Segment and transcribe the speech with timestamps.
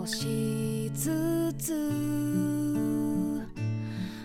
[0.00, 1.74] 少しずつ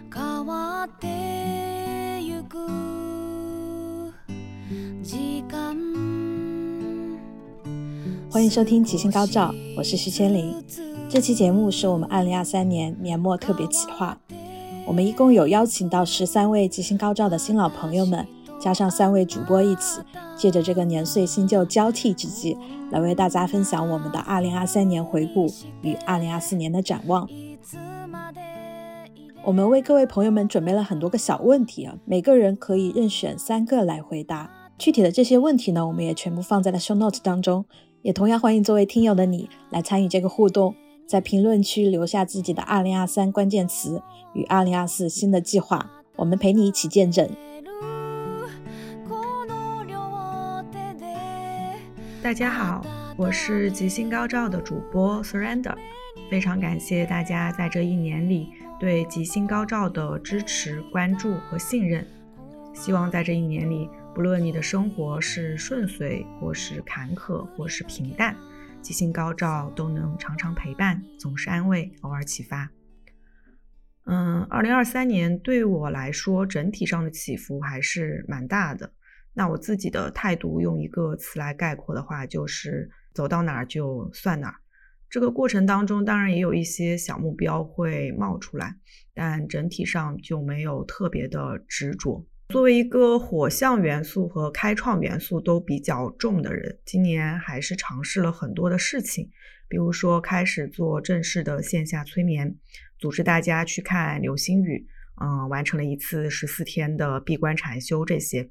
[0.09, 2.57] 変わってゆく
[5.03, 5.75] 時間
[8.29, 10.55] 欢迎收听《吉星高照》，我是徐千灵。
[11.09, 14.17] 这期节目是我们二零二三年年末特别企划，
[14.87, 18.25] 我们一共有邀请到十三位吉星高照的新老朋友们，
[18.57, 19.99] 加上三位主播一起，
[20.36, 22.56] 借着这个年岁新旧交替之际，
[22.90, 25.46] 来为大家分享我们的二零二三年回顾
[25.82, 27.28] 与二零二四年的展望。
[29.44, 34.50] 我们为各位朋友们准备了很多个小问题啊，每个人可以任选三个来回答。
[34.76, 37.64] 具体的这些问题呢，我们也全部放在了 show note 当中，
[38.02, 40.74] 也同样欢迎作为听友的你来参与这个互动，
[41.06, 44.02] 在评论区留下自己的二零二三关键词
[44.34, 47.26] 与二零二四新的计划，我们陪你一起见证。
[52.26, 52.84] 大家好，
[53.16, 55.76] 我是吉星高照的主播 Surrender，
[56.28, 62.04] 非常感谢大家在这一年里对吉星高照的支持、关注和信任。
[62.74, 68.36] 希望在这一年里，不论你的生活是顺遂，或是坎坷，或是平淡，
[68.82, 72.68] 吉星高照都能常常陪伴，总是安慰，偶尔启发。
[74.06, 78.90] 嗯，二零二三年对我来说，整体上的起伏还是蛮大的。
[79.38, 84.54] 那我自己的态度用一个词来概括的话，就是走到哪儿就算哪儿。
[85.10, 88.74] 这个过程当中，当然也有一些小目标会冒出来，
[89.12, 92.24] 但整体上就没有特别的执着。
[92.48, 99.28] 作为一个火象元素和开创元素都比较重的人，今年还是尝试了很多的事情，
[99.68, 102.56] 比如说开始做正式的线下催眠，
[102.98, 104.86] 组织大家去看流星雨，
[105.20, 108.50] 嗯，完成了一次十四天的闭关禅修，这些。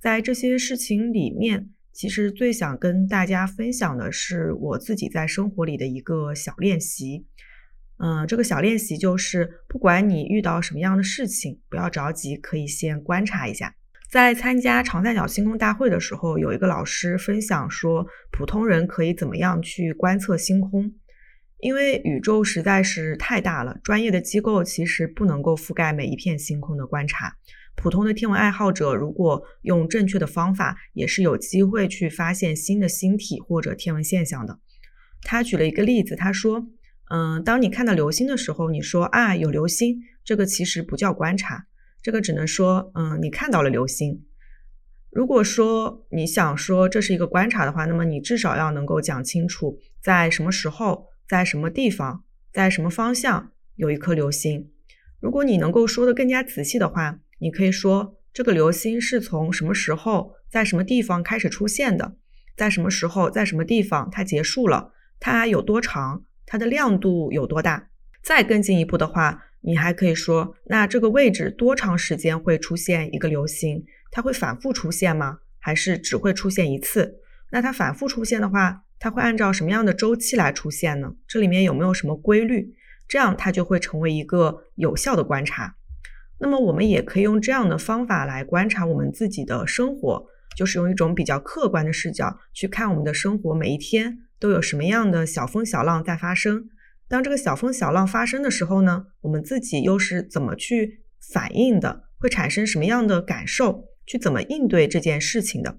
[0.00, 7.26] 在这些事情里面，其实最想跟大家分享的是我自己在生活里的一个小练习。
[7.98, 13.74] 嗯，这个小练习就是，不管你遇到什么样的事情，不要着急，可以先观察一下。
[14.10, 20.92] 在参加长三角星空大会的时候，有一个老师分享说，普通人可以怎么样去观测星空？
[21.60, 27.34] 因为宇宙实在是太大了，专业的机构其实不能够覆盖每一片星空的观察。
[27.76, 34.58] 普通的天文爱好者，如果用正确的方法，也是有机会去发现新的星体或者天文现象的。
[35.22, 36.66] 他举了一个例子，他说
[37.12, 41.66] ：“嗯，当你看到流星的时候，你说啊有流星，这个其实不叫观察，
[42.02, 44.24] 这个只能说嗯你看到了流星。
[45.10, 54.70] 如果说你想说这是一个观察的话，那么你至少要能够讲清楚在什么时候、在什么地方、在什么方向有一颗流星。
[55.20, 62.16] 如果你能够说的更加仔细的话。”你可以说这个流星是从什么时候在什么地方开始出现的，
[62.56, 67.88] 在什么时候在什么地方它结束了，它有多长，它的亮度有多大。
[68.22, 73.84] 再更进一步的话，你还可以说，那这个位置多长时间会出现一个流星？
[74.10, 75.38] 它会反复出现吗？
[75.58, 77.20] 还是只会出现一次？
[77.50, 81.14] 那它反复出现的话，它会按照什么样的周期来出现呢？
[81.28, 82.74] 这里面有没有什么规律？
[83.06, 85.76] 这样它就会成为一个有效的观察。
[86.38, 96.68] 那么我们也可以用这样的方法来观察我们自己的生活，就是用一种比较客观的视角去看我们的生活，每一天都有什么样的小风小浪在发生。
[97.08, 102.02] 当这个小风小浪发生的时候呢，我们自己又是怎么去反应的？
[102.18, 103.84] 会产生什么样的感受？
[104.06, 105.78] 去怎么应对这件事情的？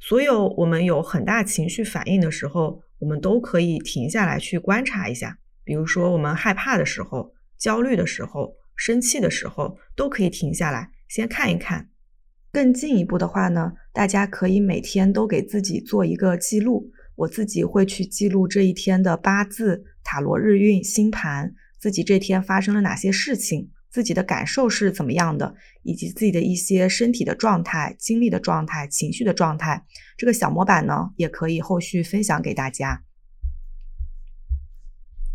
[0.00, 5.38] 所有我们有很大情绪反应的时候，我们都可以停下来去观察一下。
[5.62, 8.52] 比如说我们害怕的时候，焦虑的时候。
[8.76, 11.88] 生气的时候都可以停下来，先看一看。
[12.52, 16.92] 更进一步的话呢，大家可以每天都给自己做一个记录。
[17.16, 29.82] 我自己会去记录这一天的八字、塔罗日运、星盘，自己这天发生了哪些事情，自己的感受是怎么样的，以及自己的一些身体的状态、精力的状态、情绪的状态。
[30.18, 33.05] 这个小模板呢，也可以后续分享给大家。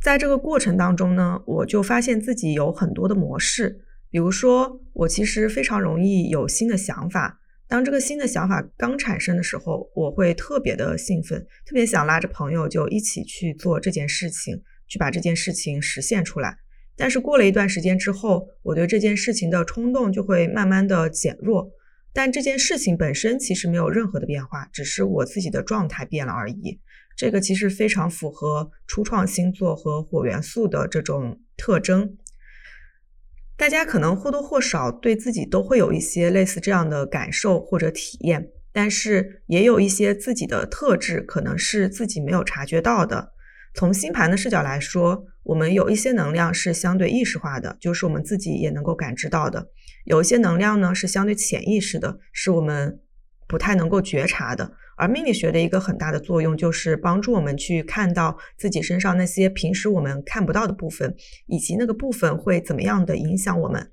[0.01, 3.81] 在这个过程当中呢，我就发现自己有很多的模式。
[4.09, 7.39] 比如说，我其实非常容易有新的想法。
[7.67, 16.57] 当这个新的想法刚产生的时候，我会特别的兴奋，特别想拉着朋友就一起去做这件事情，去把这件事情实现出来。
[16.97, 21.71] 但是过了一段时间之后，我对这件事情的冲动就会慢慢的减弱。
[22.11, 26.79] 但这件事情本身其实没有任何的变化，只是我自己的状态变了而已。
[27.15, 32.17] 这个其实非常符合初创星座和火元素的这种特征。
[33.57, 43.33] 大家可能或多或少对自己都会有一些类似这样的感受或者体验，但是也有一些自己的特质可能是自己没有察觉到的。
[43.75, 49.67] 从星盘的视角来说，我们有一些能量是相对意识化的，就是我们自己也能够感知到的；
[50.05, 52.99] 有一些能量呢是相对潜意识的，是我们
[53.47, 54.73] 不太能够觉察的。
[55.01, 61.15] 而命理学的一个很大的作用，就是帮助我们去看到自己身上那些平时我们看不到的部分，
[61.47, 63.91] 以及那个部分会怎么样的影响我们。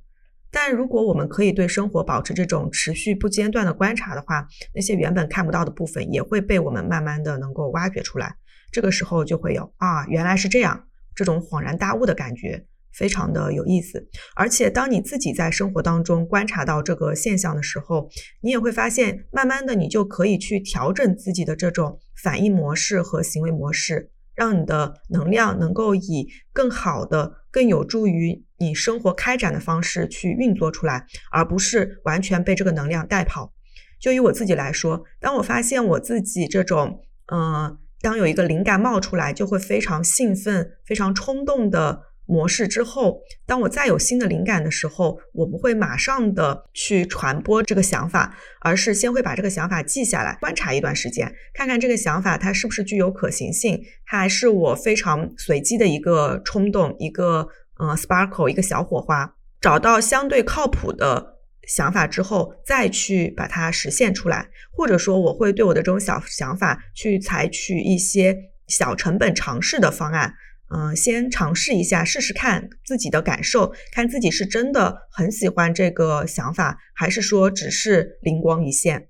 [0.51, 8.35] 但如果我们可以对生活保持这种持续不间断的观察的话，那些原本看不到的部分也会被我们慢慢的能够挖掘出来。
[8.71, 10.85] 这个时候就会有啊，原来是这样，
[11.15, 12.67] 这种恍然大悟的感觉，
[12.99, 14.09] 非常的有意思。
[14.35, 18.11] 而且当你自己在生活当中观察到这个现象的时候，
[18.43, 24.11] 你也会发现，慢慢的你就可以去调整自己的这种反应模式和行为模式。
[24.35, 33.53] 让你的能量能够以更好的、更有助于你生活开展的方式去运作出来，而不是完全被这个能量带跑。
[33.99, 37.01] 就以我自己来说，当我发现我自己这种，
[37.33, 42.03] 嗯，当有一个灵感冒出来，就会非常兴奋、非常冲动的。
[42.29, 57.49] 模式之后，当我再有新的灵感的时候，我不会马上的去传播这个想法，而是先会把这个想法记下来，观察一段时间，看看这个想法它是不是具有可行性，它还是我非常随机的一个冲动，一个
[57.79, 59.35] 呃 sparkle，一个小火花。
[59.61, 68.37] 找到相对靠谱的想法之后，再去把它实现出来，或者说我会对我的这种小想法去采取一些
[68.67, 70.35] 小成本尝试的方案。
[70.71, 79.09] 嗯，先尝试一下，试试看自己的感受，看自己是真的很喜欢这个想法，还是说只是灵光一现。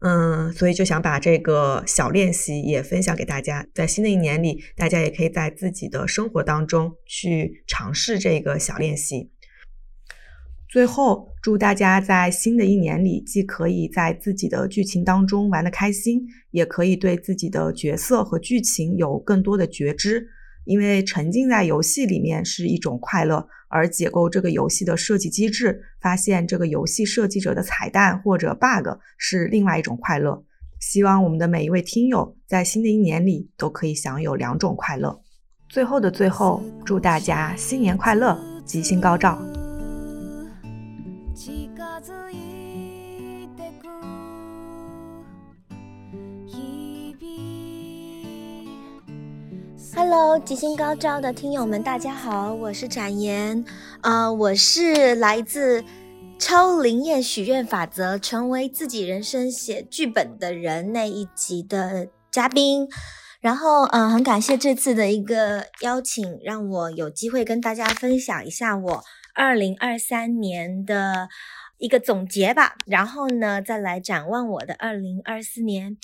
[0.00, 9.31] 嗯，所以就想把这个小练习也分享给大家，在新的一年里，大家也可以在自己的生活当中去尝试这个小练习。
[10.72, 20.26] 最后，祝大家在新的一年里，既可以在自己的剧情当中玩得开心，也可以对自己的角色和剧情有更多的觉知。
[20.64, 30.42] 因为沉浸在游戏里面是一种快乐，而解构这个游戏的设计机制，发现这个游戏设计者的彩蛋或者 bug 是另外一种快乐。
[30.80, 35.20] 希望我们的每一位听友在新的一年里都可以享有两种快乐。
[35.68, 39.38] 最后的最后，祝大家新年快乐，吉星高照。
[49.94, 53.64] Hello，吉星高照的听友们，大家好，我是展颜，
[54.00, 55.84] 呃，我是来自
[56.40, 62.88] 超灵验许愿法则，成为自己人生写剧本的人那一集的嘉宾。
[63.40, 69.04] 然后，嗯，很感谢这次的一个邀请，让我有机会跟大家分享一下我
[69.34, 71.28] 二零二三年的
[71.82, 72.76] 一个总结吧。
[72.86, 75.98] 然后呢，再来展望我的二零二四年。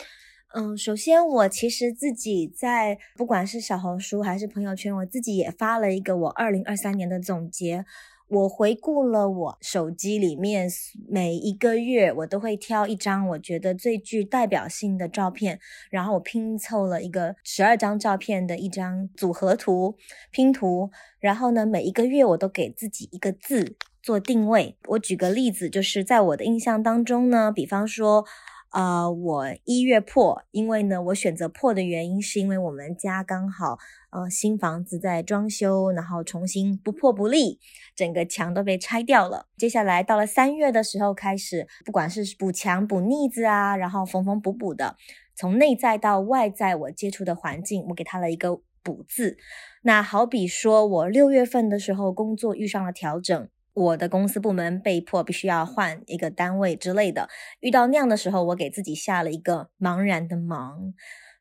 [0.53, 7.85] 嗯，首先我其实自己在不管是小红书还是朋友圈，我自己也发了一个我二零二三年的总结。
[8.31, 10.69] 我回顾了我手机里面
[11.09, 15.59] 每一个月，我都会挑一张我觉得最具代表性的照片，
[15.89, 19.97] 然后我拼凑了一个十二张照片的一张组合图
[20.31, 20.91] 拼图。
[21.21, 23.77] 然后呢，每一个月我都给自己一个字
[24.09, 24.79] 做定位。
[24.93, 28.25] 我举个例子，就是在我的印象当中呢，比方说。
[28.71, 33.79] 呃，我一月破，因为呢，我选择破的原因是因为我们家刚好
[34.11, 37.59] 呃新房子在装修，然后重新不破不立，
[37.97, 39.47] 整个墙都被拆掉了。
[39.57, 44.97] 接下来到了三月的时候开始，不管是补墙补腻子啊，然后缝缝补补的，
[45.35, 49.39] 从内在到外在我接触的环境，我给它了一个补字。
[49.81, 53.49] 那好比说我六月份的时候工作遇上了调整。
[53.79, 57.29] 我的公司部门被迫必须要换一个单位之类的，
[57.61, 60.93] 遇到那样的时候，我给自己下了一个茫然的茫。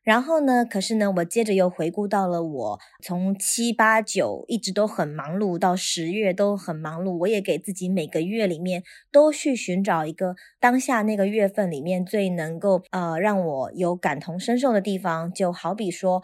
[0.04, 7.18] 然后呢，可是呢，我接着又回顾到了我从七八九一直都很忙碌，到十月都很忙碌。
[7.18, 16.22] 我也给自己每个月里面都去寻找一个当下那个月份里面最能够呃让我有感同身受的地方，就好比说。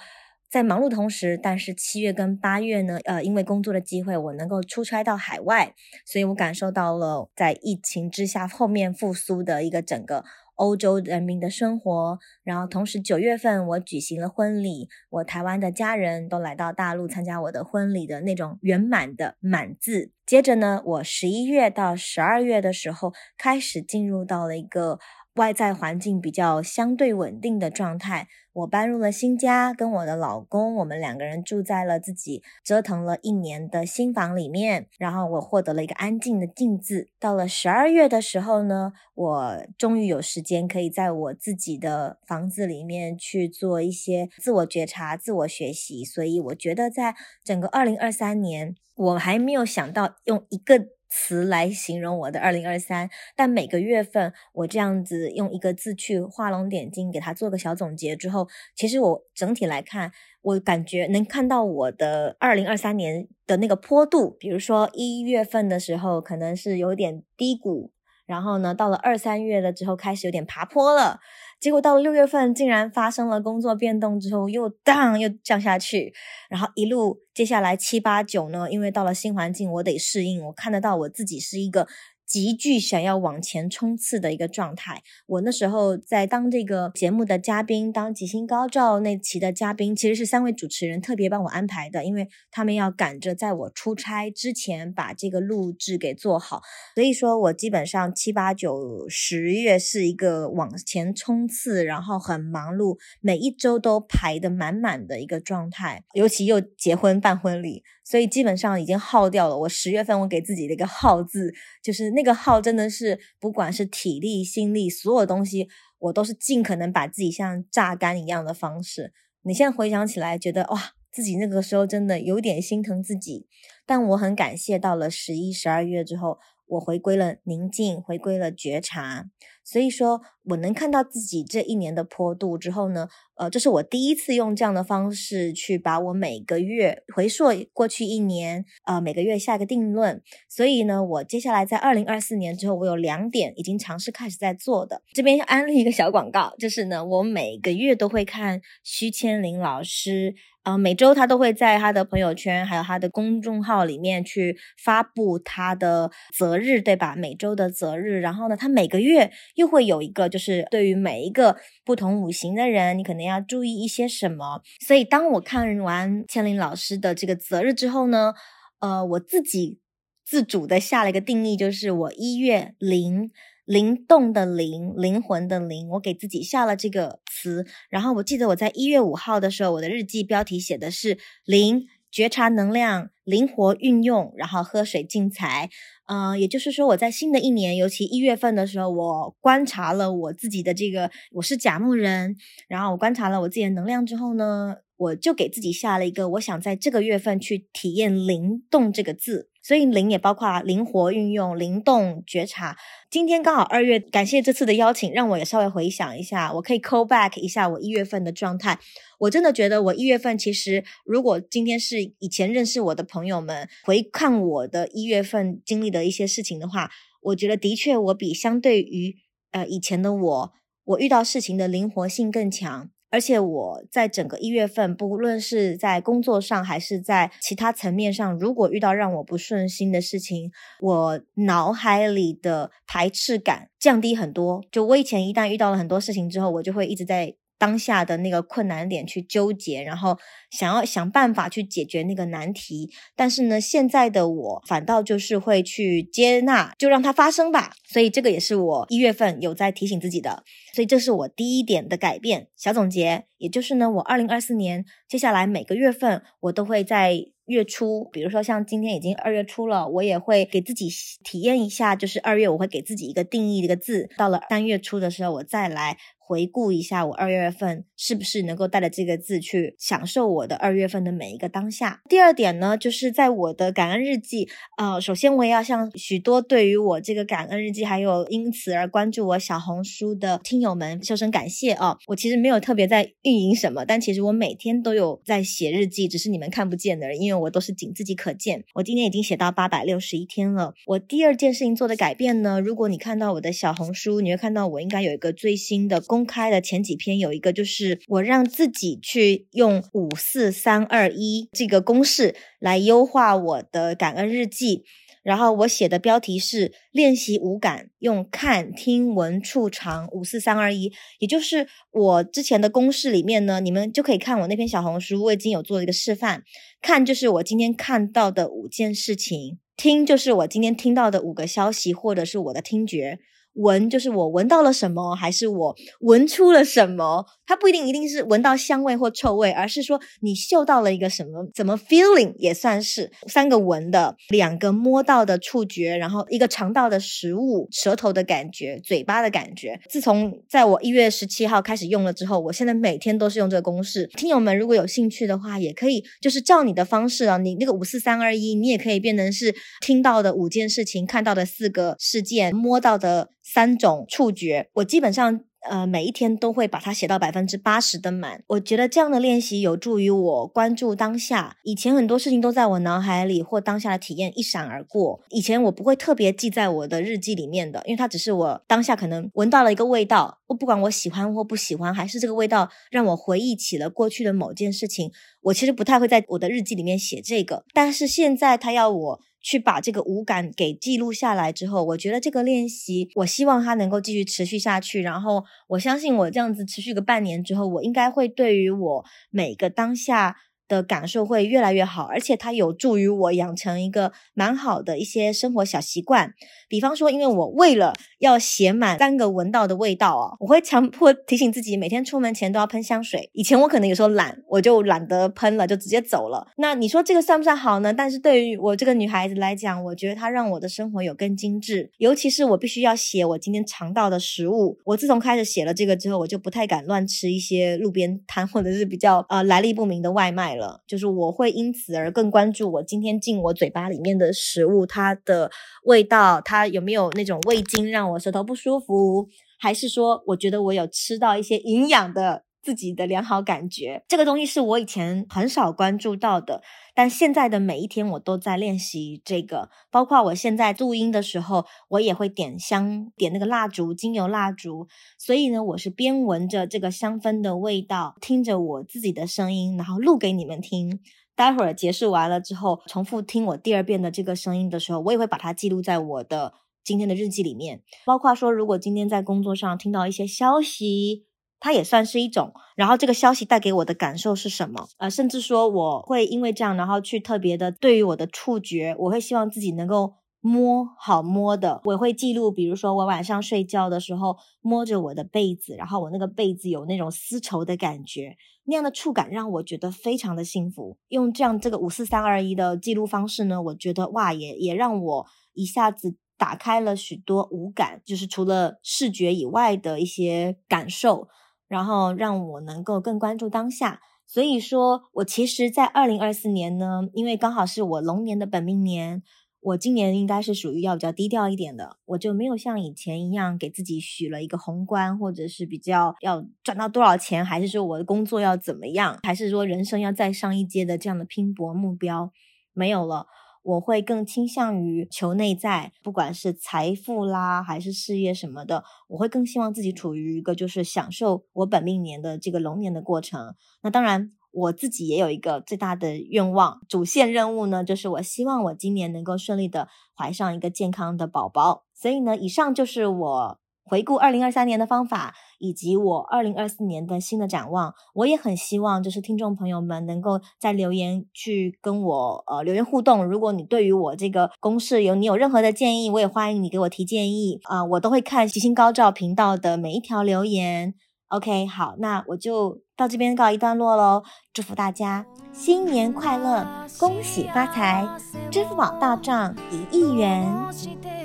[0.51, 5.75] 在忙碌同时，但是七月跟八月呢，呃，因为工作的机会，我能够出差到海外，
[6.07, 10.25] 所以我感受到了在疫情之下后面复苏的一个整个
[10.55, 12.19] 欧洲人民的生活。
[12.45, 20.13] 然后同时九月份我举行了婚礼，我台湾的家人都来到大陆参加我的婚礼的那种圆满的满字。
[20.25, 25.01] 接着呢，我十一月到十二月的时候开始进入到了一个。
[25.35, 28.29] 外在环境比较相对稳定的状态。
[28.53, 34.87] 我搬入了新家，跟我的老公，我们两个人住在了自己折腾了一年的新房里面。
[34.97, 37.09] 然后我获得了一个安静的静字。
[37.19, 46.05] 到了十二月的时候呢，我终于有时间可以在我自己的房子里面去做一些自我觉察、自我学习。
[46.05, 50.94] 所以我觉得，在整个二零二三年，我还没有想到用一个。
[51.17, 60.11] 词来形容我的二零二三，但每个月份我这样子用一个字去画龙点睛，给它做个小总结之后，其实我整体来看，
[60.43, 64.31] 我感觉能看到我的二零二三年的那个坡度。
[64.41, 67.93] 比如说一月份的时候，可能是有点低谷，
[68.27, 71.21] 然后呢，到了二三月了之后，开始有点爬坡了。
[71.65, 76.13] 结果到了六月份，竟然发生了工作变动之后，又当又降下去，
[76.51, 80.45] 然后一路接下来七八九呢，因为到了新环境，我得适应。
[80.45, 81.89] 我看得到我自己是一个。
[82.27, 85.03] 极具想要往前冲刺的一个状态。
[85.27, 96.63] 我那时候在当这个节目的嘉宾，当吉星高照那期的嘉宾，其实是三位主持人特别帮我安排的，因为他们要赶着在我出差之前把这个录制给做好。
[96.95, 106.05] 所以说我基本上七八九十月是一个往前冲刺，然后很忙碌，每一周都排得满满的一个状态。
[106.15, 109.59] 尤其又结婚办婚礼，所以基本上已经耗掉了。
[109.59, 112.11] 我十月份我给自己的一个耗字就是。
[112.11, 115.69] 那个耗真的是，不管是体力、心力，所有东西，
[115.99, 119.13] 我都是尽可能把自己像榨干一样的方式。
[119.43, 123.47] 你现在回想起来，觉得哇，自己那个时候真的有点心疼自己。
[123.87, 126.39] 但我很感谢，到了十一、十二月之后。
[126.67, 129.27] 我回归了宁静，回归了觉察，
[129.65, 140.23] 所以说我能看到自己这一年的坡度之后呢，呃，这是我第一次用这样的方式去把我每个月回溯过去一年，呃，每个月下一个定论。
[140.49, 145.03] 所以呢，我接下来在二零二四年之后，我有两点已经尝试开始在做的。
[145.15, 150.35] 这边要安利一个小广告，就是呢，我每个月都会看徐千林老师。
[150.65, 157.15] 呃，每周他都会在他的朋友圈还有他的公众号里面去发布他的择日，对吧？
[157.15, 164.63] 每周的择日，然后呢，他每个月又会有一个，就是对于每一个不同五行的人，你可能要注意一些什么。
[164.87, 168.35] 所以，当我看完千灵老师的这个择日之后呢，
[168.81, 169.79] 呃，我自己
[170.25, 173.31] 自主的下了一个定义，就是我一月零。
[173.65, 177.65] 灵动的灵，灵魂的灵，我给自己下了这个词。
[177.89, 185.69] 然后我记得我在一月五号的时候，我的日记标题写的是“灵觉察能量，灵活运用，然后喝水进财”。
[186.07, 192.37] 呃，也就是说，我在新的一年，尤其一月份的时候，我观察了我自己的这个，我是甲木人，
[192.69, 199.51] 然后我观察了我自己的能量之后呢，我就给自己下了一个，我想在这个月份去体验“灵动”这个字。
[199.65, 202.77] 所以灵也包括灵活运用、灵动觉察。
[203.09, 208.79] 今天刚好二月，感谢这次的邀请，让我也稍微回想一下，我可以 call back 一下我一月份的状态。
[209.21, 216.91] 我真的觉得我一月份其实，如果今天是以前认识我的朋友们回看我的一月份经历的一些事情的话，
[217.23, 219.17] 我觉得的确我比相对于
[219.53, 220.53] 呃以前的我，
[220.85, 222.91] 我遇到事情的灵活性更强。
[223.15, 234.65] 而且我在整个一月份，不论是在工作上还是在其他层面上，如果遇到让我不顺心的事情，我脑海里的排斥感降低很多。
[234.73, 237.37] 就我以前一旦遇到了很多事情之后，我就会一直在。
[237.59, 240.19] 当下的那个困难点去纠结，然后
[240.51, 242.91] 想要想办法去解决那个难题。
[243.17, 247.73] 但是呢，现在的我反倒就是会去接纳，就让它发生吧。
[247.85, 250.45] 所以这个也是我一月份有在提醒自己的。
[250.73, 252.49] 所以这是我第一点的改变。
[252.57, 260.89] 小总结，也就是呢，我二零二四年接下来每个月份，我都会在月初，比如说像今天已经二月初了，我也会给自己
[261.23, 264.09] 体验一下，就是二月我会给自己一个定义一个字。
[264.17, 265.97] 到了三月初的时候，我再来。
[266.27, 272.01] 回顾一下我二月份是不是能够带着这个字去享受我的二月份的每一个当下。
[272.09, 281.99] 第二点呢，就是在我的感恩日记，呃，首先我也要向许多对于我这个感恩日记还有因此而关注我小红书的听友们说声感谢啊！
[282.07, 288.65] 我其实没有特别在运营什么，但其实我每天都有在写日记，只是你们看不见的，因为我都是仅自己可见。
[288.75, 290.73] 我今天已经写到八百六十一天了。
[290.87, 296.01] 我第二件事情做的改变呢，如果你看到我的小红书，你会看到我应该有一个最新的。
[296.15, 304.85] 公开的前几篇有一个，就是我让自己去用五四三二一这个公式来优化我的感恩日记，
[305.25, 316.45] 然后我写的标题是练习五感，用看、听、闻、触、尝五四三二一，也就是我之前的公式里面呢，你们就可以看我那篇小红书，我已经有做了一个示范。
[316.81, 323.19] 看就是我今天看到的五件事情，听就是我今天听到的五个消息，或者是我的听觉。
[323.55, 327.25] 闻就是我闻到了什么，还是我闻出了什么？
[327.47, 339.79] 它不一定一定是闻到香味或臭味，而是说你嗅到了一个什么，怎么 feeling 也算是三个闻的，两个摸到的触觉，然后一个尝到的食物，舌头的感觉，嘴巴的感觉。
[339.91, 344.07] 自从在我一月十七号开始用了之后，我现在每天都是用这个公式。
[344.17, 354.71] 听友们如果有兴趣的话，也可以就是照你的方式啊，你那个五四三二一，你也可以变成是听到的五件事情，看到的四个事件，摸到的三种触觉。
[354.73, 355.45] 我基本上。
[355.67, 358.45] 呃，每一天都会把它写到百分之八十的满。
[358.49, 361.57] 我觉得这样的练习有助于我关注当下。
[361.63, 365.23] 以前很多事情都在我脑海里或当下的体验一闪而过。
[365.31, 375.11] 以前我不会特别记在我的日记里面的，因为它只是我当下可能闻到了一个味道，我不管我喜欢或不喜欢，还是这个味道让我回忆起了过去的某件事情。
[375.45, 379.21] 我其实不太会在我的日记里面写这个，但是现在他要我。
[379.45, 385.03] 去把这个五感给记录下来之后，我觉得这个练习，我希望它能够继续持续下去。
[385.03, 390.37] 然后我相信我这样子持续个半年之后，我应该会对于我每个当下。
[390.69, 396.35] 的感受会越来越好，而且它有助于我养成一个蛮好的一些生活小习惯。
[396.69, 403.31] 比方说，因为我为了要写满三个闻到的味道啊，我会强迫提醒自己每天出门前都要喷香水。
[403.33, 406.47] 以前我可能有时候懒，我就懒得喷了，就直接走了。
[406.57, 407.93] 那你说这个算不算好呢？
[407.93, 411.91] 但是对于我这个女孩子来讲，我觉得它让我的生活有更精致。
[411.99, 414.79] 尤其是我必须要写我今天尝到的食物。
[414.85, 420.83] 我自从开始写了这个之后，我就不太敢乱吃一些路边摊或者是比较呃来历不明的外卖了。
[420.87, 425.51] 就是我会因此而更关注我今天进我嘴巴里面的食物，它的
[425.85, 432.44] 味道，它有没有那种味精让我舌头不舒服，还是说我觉得我有吃到一些营养的。
[432.65, 436.63] 自己的良好感觉，这个东西是我以前很少关注到的，
[436.95, 439.69] 但现在的每一天我都在练习这个。
[439.91, 444.89] 包括我现在录音的时候，我也会点香，点那个蜡烛，精油蜡烛。
[445.19, 451.01] 所以呢，我是边闻着这个香氛的味道，听着我自己的声音，然后录给你们听。
[451.37, 457.83] 待会儿结束完了之后，重复听我第二遍的这个声音的时候，我也会把它记录在我的今天的日记里面。
[458.07, 461.27] 包括说，如果今天在工作上听到一些消息。
[461.65, 464.87] 它也算是一种，然后这个消息带给我的感受是什么？
[464.99, 480.99] 呃，甚至说我会因为这样，然后去特别的对于我的触觉，我会希望自己能够摸好摸的，我会记录，比如说我晚上睡觉的时候摸着我的被子，然后我那个被子有那种丝绸的感觉，那样的触感让我觉得非常的幸福。
[481.09, 491.27] 用这样这个五四三二一的记录方式呢，我觉得哇，也也让我一下子打开了许多五感，就是除了视觉以外的一些感受。
[491.69, 499.23] 然后让我能够更关注当下，所以说我其实，在二零二四年呢，因为刚好是我龙年的本命年，
[499.61, 512.31] 我今年应该是属于要比较低调一点的，我就没有像以前一样给自己许了一个宏观，或者是比较要赚到多少钱，还是说我的工作要怎么样，还是说人生要再上一阶的这样的拼搏目标，
[512.73, 513.27] 没有了。
[513.65, 523.55] 我会更倾向于求内在，不管是财富啦，还是事业什么的，我会更希望自己处于一个就是享受我本命年的这个龙年的过程。
[523.83, 531.85] 那当然，我自己也有一个最大的愿望，主线任务呢，就是我希望我今年能够顺利的怀上一个健康的宝宝。
[531.93, 533.64] 所以呢，以上就是我。
[533.85, 543.25] 回顾二零二三年的方法，以及我二零二四年的新的展望，我也很希望就是听众朋友们能够在留言去跟我呃留言互动。
[543.25, 550.95] 如果你对于我这个公式有你有任何的建议，我也欢迎你给我提建议啊，我都会看吉星高照频道的每一条留言。
[551.29, 554.23] OK，好，那我就到这边告一段落喽。
[554.53, 556.67] 祝福大家新年快乐，
[556.99, 558.07] 恭喜发财，
[558.51, 561.24] 支付宝到账一亿元。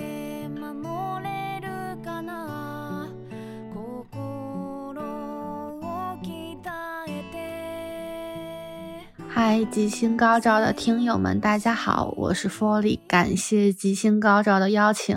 [9.32, 15.16] 嗨，吉星高照的听友们，大家好，我是 Folly，感谢吉星高照的邀请，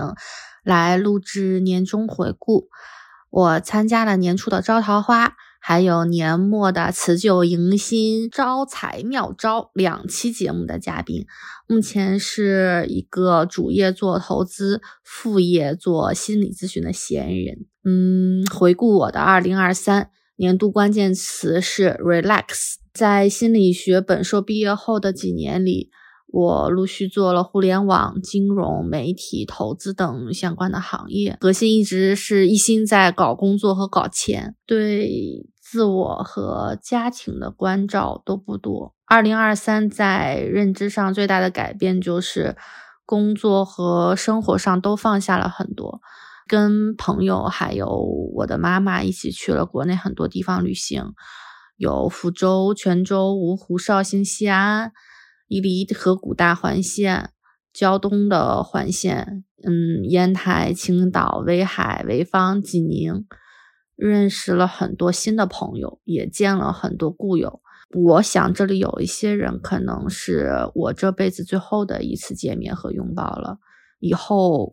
[0.62, 2.68] 来录制年终回顾。
[3.30, 11.24] 我参加了年初的招桃花，还有年末的辞旧迎新、招财妙招两期节目的嘉宾。
[11.66, 17.64] 目前是一个主业做投资，副业做心理咨询的闲人。
[17.84, 22.81] 嗯，回顾我的二零二三年度关键词是 relax。
[22.92, 25.90] 在心理学本硕毕业后的几年里，
[26.26, 38.94] 我陆续做了互联网、金融、媒体、投资等相关的行业，核心一直是一心在搞工作和搞钱，对自我和家庭的关照都不多。
[39.06, 42.56] 二零二三在认知上最大的改变就是，
[43.04, 46.00] 工作和生活上都放下了很多。
[46.48, 47.86] 跟朋友还有
[48.34, 51.12] 我的妈妈一起去了国内很多地方旅行，
[51.82, 54.92] 有福州、泉州、芜湖、绍兴、西安、
[55.48, 57.30] 伊犁河谷大环线、
[57.72, 63.26] 胶东的环线，嗯，烟台、青岛、威海、潍坊、济宁，
[63.96, 67.60] 认识了很多新的朋友，也见了很多故友。
[67.92, 73.58] 我想这里有一些人可能是我这辈子最后的一次见面和拥抱了，
[73.98, 74.70] 以后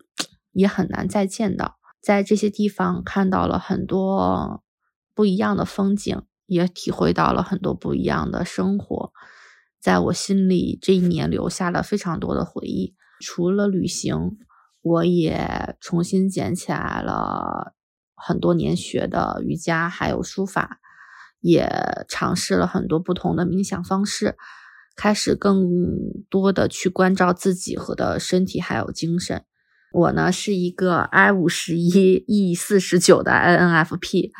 [0.52, 1.80] 也很难再见到。
[2.00, 4.62] 在这些地方看到了很多
[5.16, 9.14] 不一样的风景，也体会到了很多不一样的生活，
[9.80, 12.96] 在我心里这一年留下了非常多的回忆。
[13.22, 14.38] 除了旅行，
[14.82, 17.74] 我也重新捡起来了
[18.16, 20.80] 很多年学的瑜伽，还有书法。
[21.42, 24.36] 也尝试了很多不同的冥想方式，
[24.98, 25.70] 开始更
[26.30, 29.46] 多的去关照自己和的身体还有精神。
[29.94, 34.32] 我呢是一个 I 五十一 E 四十九的 INFP，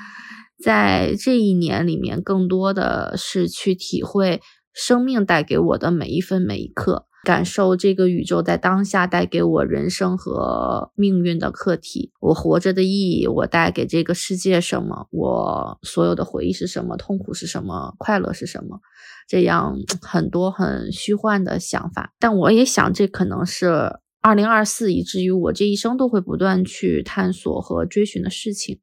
[0.62, 4.42] 在这一年里面，更多的是去体会
[4.74, 7.06] 生命带给我的每一分每一刻。
[7.26, 15.08] 感受这个宇宙在当下带给我人生和命运的课题，我活着的意义，我带给这个世界什么？
[15.12, 16.96] 我所有的回忆是什么？
[16.96, 17.94] 痛苦是什么？
[17.98, 18.80] 快乐是什么？
[19.28, 28.80] 这样 很多很虚幻的想法，但我也想，这可能是二零二四，以至于我这一生都会不断去探索和追寻的事情。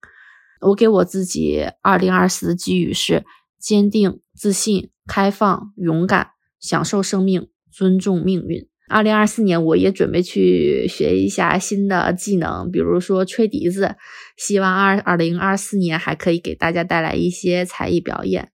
[0.61, 3.25] 我给我自己二零二四的寄语是：
[3.59, 7.49] 坚定、自信、开放、勇敢，享受生命。
[7.77, 8.67] 尊重命运。
[8.89, 13.97] 二零二四年，我也准备去学一下新的技能，比如说吹笛子。
[14.39, 18.51] 希望二二零二四年还可以给大家带来一些才艺表演。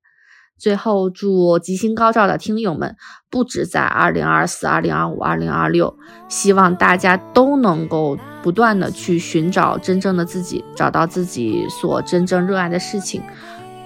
[0.62, 2.94] 最后，祝吉星高照的听友们，
[3.28, 5.92] 不止在二零二四、二零二五、二零二六，
[6.28, 13.20] 希望大家都能够不断的去寻找真正的自己，找到自己所真正热爱的事情。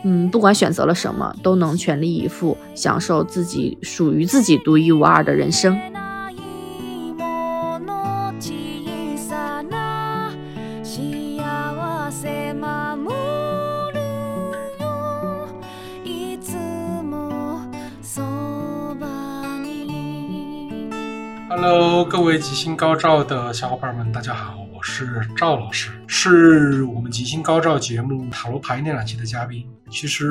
[0.04, 5.80] 嗯，不管选择了什么，都能全力以赴，享受自己属于自己独一无二的人生。
[21.68, 24.56] Hello，各位吉星高照的小伙伴们，大家好。
[24.72, 29.68] 我是赵老师，是我们吉星高照节目塔罗牌那两期的嘉宾。
[29.90, 30.30] 其实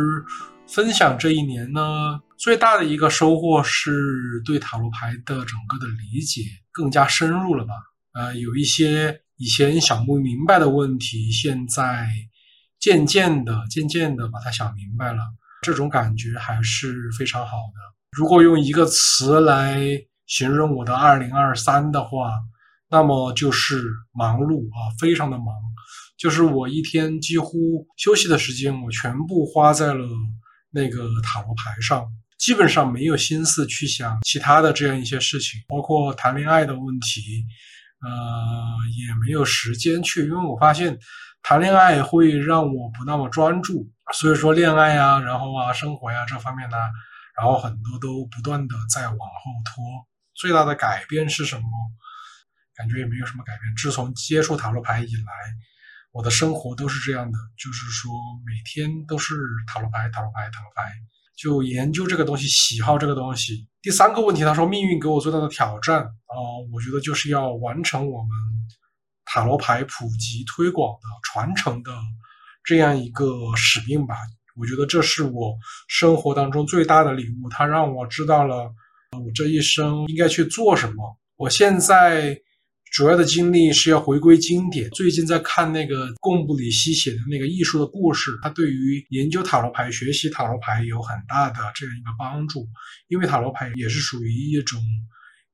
[0.66, 3.92] 分享这一年呢，最大的一个收获是
[4.46, 7.74] 对塔罗牌的整个的理解更加深入了吧？
[8.14, 12.08] 呃，有一些以前想不明白的问题，现在
[12.80, 15.20] 渐渐的、渐渐的把它想明白了，
[15.62, 17.96] 这种感觉还是非常好的。
[18.18, 19.82] 如果用一个词来
[20.28, 22.32] 形容我的二零二三的话，
[22.90, 25.48] 那么就是忙碌啊，非常的忙，
[26.18, 30.06] 就是我一天几乎休息的时间，我全部花在了
[30.72, 32.08] 那个塔罗牌上，
[32.38, 37.46] 基本上没有心思去想其他的这样一些事情，包括谈恋爱的问题，
[38.02, 38.10] 呃，
[38.98, 40.98] 也没有时间去，因为我发现
[41.44, 46.78] 谈恋爱会让我不那么专注，所以说恋爱呀，然后啊，生活呀这方面呢，
[47.38, 49.84] 然后很多都不断的在往后拖。
[50.36, 51.64] 最大的改变是什么？
[52.76, 53.74] 感觉也没有什么改变。
[53.78, 55.32] 自从接触塔罗牌以来，
[56.12, 58.12] 我的生活都是这样的，就是说
[58.46, 59.34] 每天都是
[59.66, 60.92] 塔罗牌、塔罗牌、塔罗牌，
[61.38, 63.70] 就研究这个东西，喜好这个东西。
[63.82, 66.36] 第三个问题，他说命运给我最大的挑战啊，
[66.74, 68.30] 我觉得就是要完成我们
[69.24, 71.92] 塔罗牌普及推广的传承的
[72.66, 74.18] 这样一个使命吧。
[74.58, 78.74] 我觉得这是我生活当中最大的礼物，它让我知道了
[79.24, 81.18] 我这一生应该去做什么。
[81.38, 82.40] 我现在。
[82.94, 84.90] 主要的精力是要回归经典。
[84.92, 92.66] 最近在看那个贡布里希写的那个艺术的故事，它对于研究塔罗牌、学习塔罗牌有很大的这样一个帮助。
[93.10, 94.80] 因为塔罗牌也是属于一种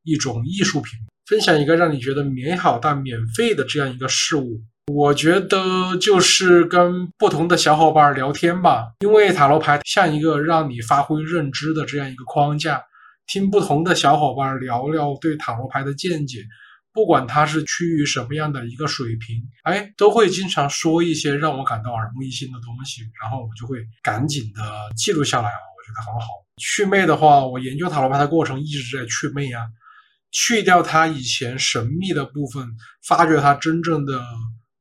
[0.03, 0.99] 一种艺术品。
[1.25, 4.61] 分享一个让你觉得美好但免费的这样一个事物，
[4.93, 8.91] 我觉得就是跟不同的小伙伴聊天吧。
[8.99, 12.83] 因为塔罗牌像一个让你发挥认知的这样一个框架，
[13.31, 16.43] 听不同的小伙伴聊聊对塔罗牌的见解。
[16.93, 24.61] 不管他是趋于什么样的一个水平，哎，都会经常说一些让我感到耳目一新的东西，然后我就会赶紧的
[24.97, 26.27] 记录下来啊，我觉得很好。
[26.57, 29.63] 去魅的话，我研究塔罗牌的过程一直在去魅啊，
[30.31, 32.67] 去掉它以前神秘的部分，
[33.07, 34.21] 发掘它真正的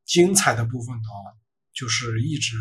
[0.04, 1.14] 精彩的部分啊，
[1.72, 2.56] 就是一直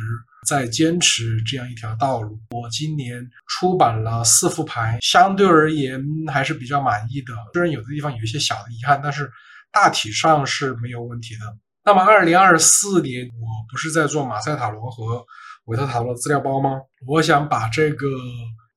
[0.48, 2.40] 在坚持这样一条道路。
[2.52, 9.30] 我今年出版了四副牌，相对而言还是比较满意的，虽然有的地方有一些小的遗憾，但是。
[9.72, 11.42] 大体上是没有问题的。
[11.86, 15.24] 那么，二零二四年我不是在做马赛塔罗和
[15.66, 16.72] 维特塔罗资料包吗？
[17.06, 18.08] 我想把这个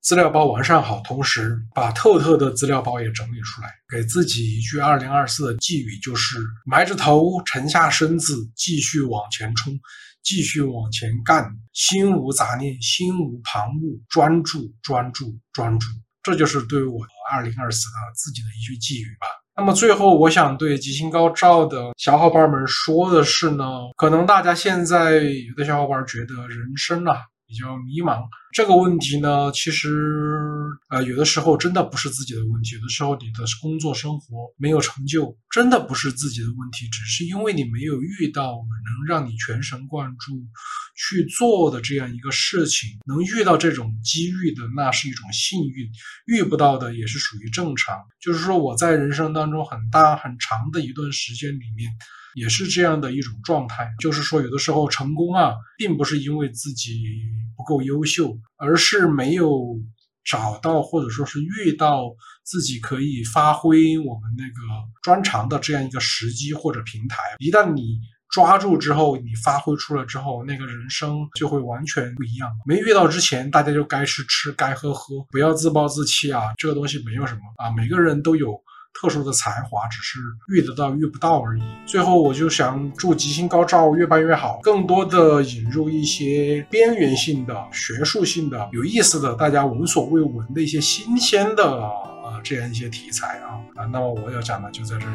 [0.03, 9.73] 资料包完善好，同时把特特的资料包也整理出来，给自己一句二零二四的寄语，就是埋着头，沉下身子，继续往前冲，
[10.23, 15.87] 继续往前干，心无杂念，心无旁骛，专注，专注，专注。
[16.23, 17.01] 这就是对我
[17.33, 19.27] 二零二四的自己的一句寄语吧。
[19.57, 23.65] 那么最后，我想对吉星高照的小伙伴们说的是呢，
[23.97, 27.17] 可能大家现在有的小伙伴觉得人生啊
[27.53, 28.25] 比较迷茫。
[28.55, 29.91] 这个问题呢，其实
[30.89, 40.33] 呃，有的时候真的不是自己的问题，有的时候你的工作生活没有成就，真的不是自己的问题，只是因为你没有遇到能让你全神贯注
[40.97, 45.89] 去做的这样一个事情，能遇到这种机遇的，那是一种幸运；
[46.25, 47.99] 遇不到的也是属于正常。
[48.19, 51.93] 就是说，我在人生当中很大很长的一段时间里面。
[52.35, 57.03] 也是这样的一种状态，就是说，有的时候成功啊，并不是因为自己
[57.57, 59.79] 不够优秀，而是没有
[60.25, 62.05] 找到或者说是遇到
[62.45, 64.61] 自己可以发挥我们那个
[65.03, 67.19] 专长的这样一个时机或者平台。
[67.39, 67.99] 一旦你
[68.31, 72.51] 抓住之后，你发挥出了之后，那个人生就会完全不一样。
[72.65, 78.59] 没遇到之前，大家就该吃吃，该喝喝，不要自暴自弃啊，这个东西没有什么啊，每个人都有。
[79.01, 81.63] 特殊的才华，只是遇得到遇不到而已。
[81.87, 93.87] 最后，我就想祝吉星高照越办越好，更多的引入一些边缘性的、学术性的、有意思的、大家闻所未闻的一些新鲜的呃这样一些题材啊啊。
[93.87, 95.13] 那么我要讲的就在这里。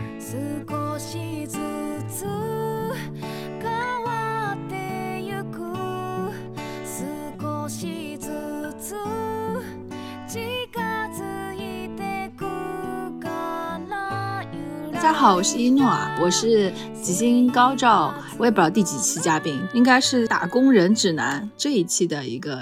[14.97, 22.56] 大家好，我是一诺啊，我是吉星高照，我也不知道第几期嘉宾，应该是打工人指南这一期的一个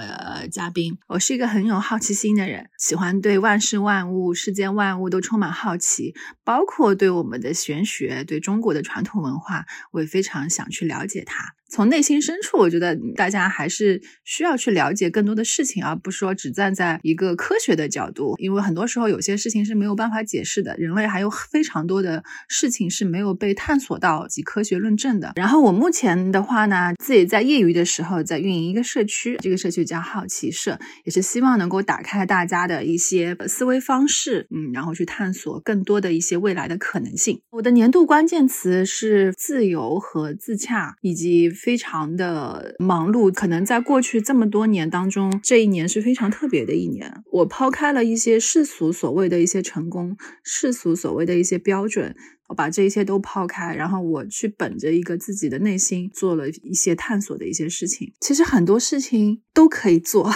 [0.49, 0.97] 嘉宾。
[1.07, 11.53] 我是一个很有好奇心的人，喜欢对万事万物、世间万物都充满好奇，包括对我们的玄学、对中国的传统文化，我也非常想去了解它。
[11.67, 18.35] 从内心深处，我觉得大家还是需要去了解更多的事情，而不是说只站在一个科学的角度。
[18.38, 25.33] 因为很多时候有些事情是没有办法解释的，人类还有非常多的事情是没有被探索到及科学论证的。
[25.35, 37.41] 然后我目前的话呢，自己在业余的时候在运营一个社区，这个社区叫好奇社，也是希望能够打开大家的一些思维方式，嗯，然后去探索更多的一些未来的可能性。
[37.49, 41.49] 我的年度关键词是自由和自洽，以及。
[41.49, 47.23] 非常的忙碌，可能在过去这么多年当中，这一年是非常特别的一年。
[47.32, 52.15] 我抛开了一些世俗所谓的一些成功，世俗所谓的一些标准，
[52.47, 58.13] 我把这一切都抛开，然后我去本着一个自己的内心做了一些探索的一些事情。
[58.21, 60.29] 其实很多事情都可以做，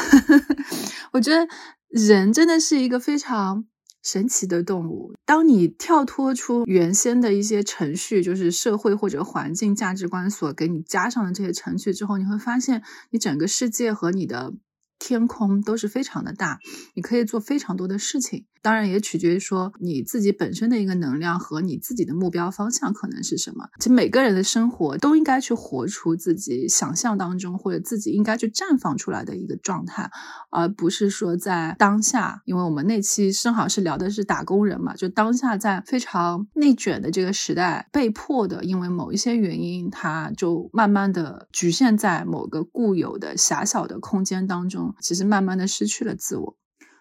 [1.13, 1.48] 我觉得
[1.88, 3.65] 人真的是一个非常。
[4.02, 14.54] 神奇的动物，当你跳脱出原先的一些程序，就是社会或者环境价值观所给你加上的这些程序之后，你会发现，你整个世界和你的
[14.98, 16.60] 天空都是非常的大，
[16.95, 18.45] 你可以做非常多的事情。
[18.62, 23.67] 当然也取决于说你自己本身的一个能量和你自己的目标方向可能是什么。
[23.80, 30.10] 其实每个人的生活都应该去活出自己想象当中或者自己应该去绽放出来的一个状态，
[30.50, 32.41] 而不是说在当下。
[32.45, 46.58] 因为我们那期正好是聊的是打工人嘛，就当下在非常内卷的这个时代，被迫的因为某一些原因，他就慢慢的局限在某个固有的狭小的空间当中，其实慢慢的失去了自我。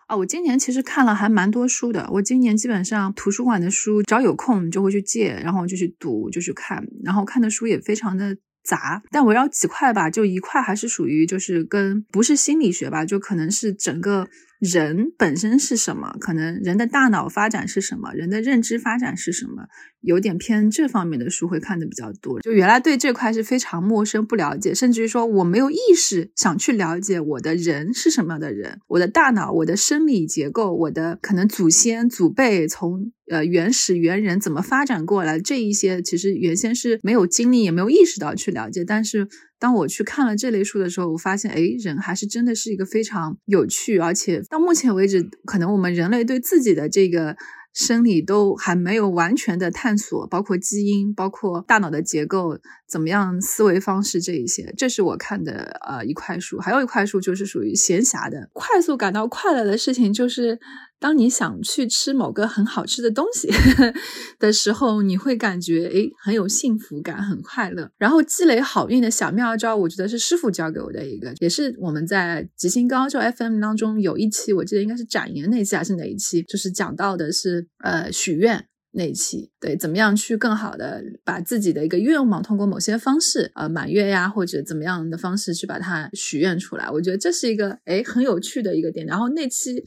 [0.09, 2.09] 啊，我今年其实看了还蛮多书的。
[2.11, 6.83] 我今年基本上图书馆的书，只要有空就会去借，然后就去读，就去看。
[7.05, 14.27] 然后看的书也非常的杂，但围绕几块吧，就一块还是属于就是跟不是心理学吧，就可能是整个。
[14.59, 16.17] 人本身是什么？
[16.19, 18.13] 可能人的大脑发展是什么？
[18.13, 19.69] 人的认知发展是什么？
[20.01, 22.41] 有点偏这方面的书会看的比较多。
[22.41, 39.29] 就原来对这块是非常陌生、不了解，甚至于说我没有意识想去了解我的人是什么样的人，我的大脑、我的生理结构、我的可能祖先、祖辈从呃原始猿人怎么发展过来，这一些其实原先是没有经历也没有意识到去了解，但是。
[39.61, 47.37] 当我去看了这类书的时候，我发现，哎，人还是真的是一个非常有趣，而且到目前为止，可能我们人类对自己的这个
[47.75, 52.57] 生理都还没有完全的探索，包括基因，包括大脑的结构，
[52.89, 56.61] 怎么样思维方式这一些，这是我看的呃一块书。
[56.61, 60.61] 还有一块书就是属于闲暇的，快速感到快乐的事情，就是
[61.01, 63.49] 当你想去吃某个很好吃的东西
[64.39, 67.91] 的时候，你会感觉诶很有幸福感，很快乐。
[67.99, 78.67] 然后积累好运的小妙招，我觉得是师傅教给我的一个，也是我们在吉星高照 FM 当中有一期，我记得应该是展言那期还是哪一期，就是讲到的是呃许愿。
[78.93, 86.91] 那一期对，怎么样去更好的把自己的一个愿望通过某些方式，呃，满月呀或者怎么样的方式去把它许愿出来？
[86.91, 89.07] 我觉得这是一个哎很有趣的一个点。
[89.07, 89.85] 然后那期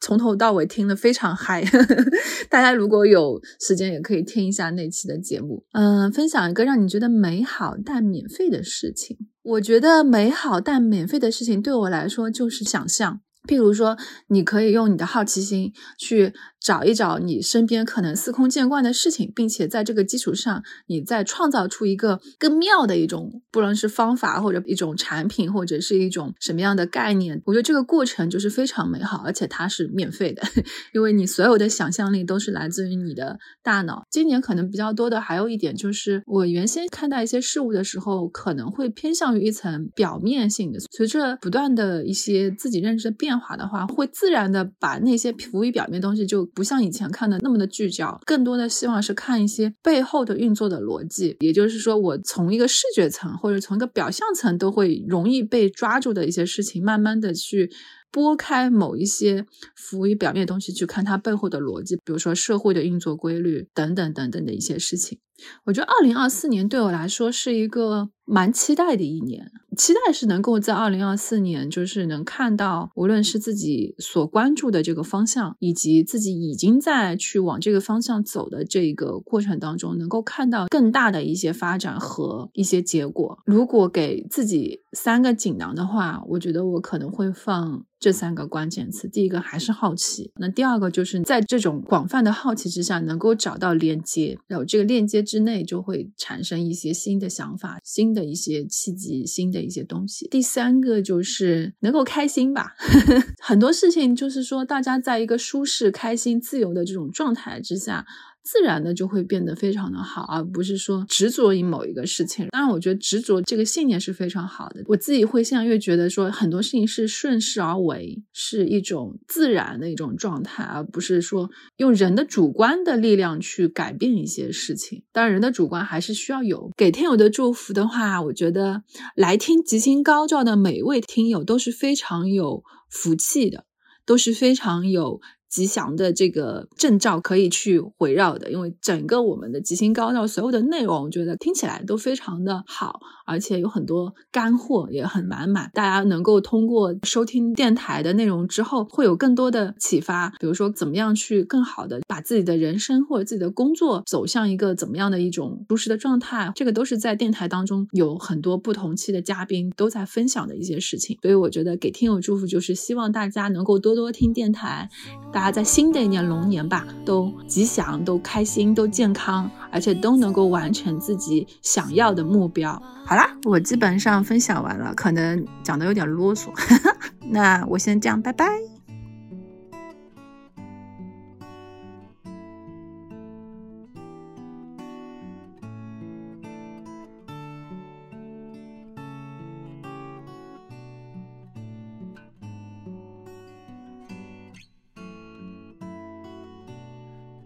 [0.00, 1.64] 从头到尾听得非常嗨，
[2.50, 5.64] 大家如果有时间也可以听一下那期的节目。
[5.72, 9.16] 嗯，分享一个让你觉得美好但免费的事情。
[9.42, 13.96] 我觉得美好但免费的事情对我来说就是想象，譬如说，
[14.28, 16.32] 你可以用你的好奇心去。
[16.62, 30.42] 找一找你身边可能司空见惯的事情，并且在这个基础上，你再创造出一个更妙的一种，不论是方法或者一种产品，或者是一种什么样的概念，我觉得这个过程就是非常美好，而且它是免费的，
[30.94, 34.06] 因为你所有的想象力都是来自于你的大脑。
[34.10, 46.48] 今年可能比较多的还有一点就是，我原先看待一些事物的时候，可能会偏向于一层表面性的，随着不断的一些自己认知的变化的话，会自然的把那些浮于表面东西就。
[46.54, 51.36] 不像以前看的那么的聚焦，更多的希望是看一些背后的运作的逻辑。
[51.40, 57.70] 也就是说，我从一个视觉层或者从一个表象层都会容易被抓住的一些事情，慢慢的去。
[58.14, 65.18] 拨开某一些浮于表面的东西，去看它背后的逻辑，比如说社会的运作规律等等等等的一些事情。
[65.64, 83.38] 我觉得二零二四年对我来说是一个蛮期待的一年，期待是能够在二零二四年，就是能看到，无论是自己所关注的这个方向，以及自己已经在去往这个方向走的这个过程当中，能够看到更大的一些发展和一些结果。
[83.44, 87.84] 如果给自己三个锦囊的话，我觉得我可能会放。
[88.02, 100.28] 这三个关键词，第一个还是好奇，那第二个就是在这种广泛的好奇之下，能够找到链接，有这个链接之内就会产生一些新的想法、新的一些契机、新的一些东西。
[100.28, 102.74] 第三个就是能够开心吧，
[103.40, 108.06] 很多事情就是说，大家在一个舒适、开心、自由的这种状态之下。
[108.42, 112.48] 自然的就会变得非常的好，而不是说执着于某一个事情。
[112.50, 114.82] 当然，我觉得执着这个信念是非常好的。
[114.86, 125.04] 我自己会现在越觉得说很多事情是顺势而为，是一种自然的一种状态，而不是说用人的主观的力量去改变一些事情。
[125.12, 126.70] 当然，人的主观还是需要有。
[126.76, 128.82] 给听友的祝福的话，我觉得
[129.14, 133.66] 来听吉星高照的每位听友都是非常有福气的，
[134.04, 135.20] 都是非常有。
[135.52, 143.00] 吉祥的这个证照可以去围绕的，因为整个我们的吉星高照所有的内容，我觉得听起来都非常的好，
[143.32, 145.70] 而且有很多干货也很满满。
[145.72, 161.18] 大家能够通过收听电台的内容之后，会有更多的启发，比如说怎么样去更好的把自己的人生或者自己的工作走向一个怎么样的一种舒适的状态，这个都是在电台当中有很多不同期的嘉宾都在分享的一些事情。
[161.22, 164.88] 所以我觉得给听友祝福就是希望大家能够多多听电台。
[165.32, 172.80] 大家在新的一年龙年吧，都吉祥，都开心，都健康，而且都能够完成自己想要的目标。
[173.04, 176.50] 好啦，我基本上分享完了，可能讲的有点啰嗦，
[177.30, 178.46] 那我先这样，拜拜。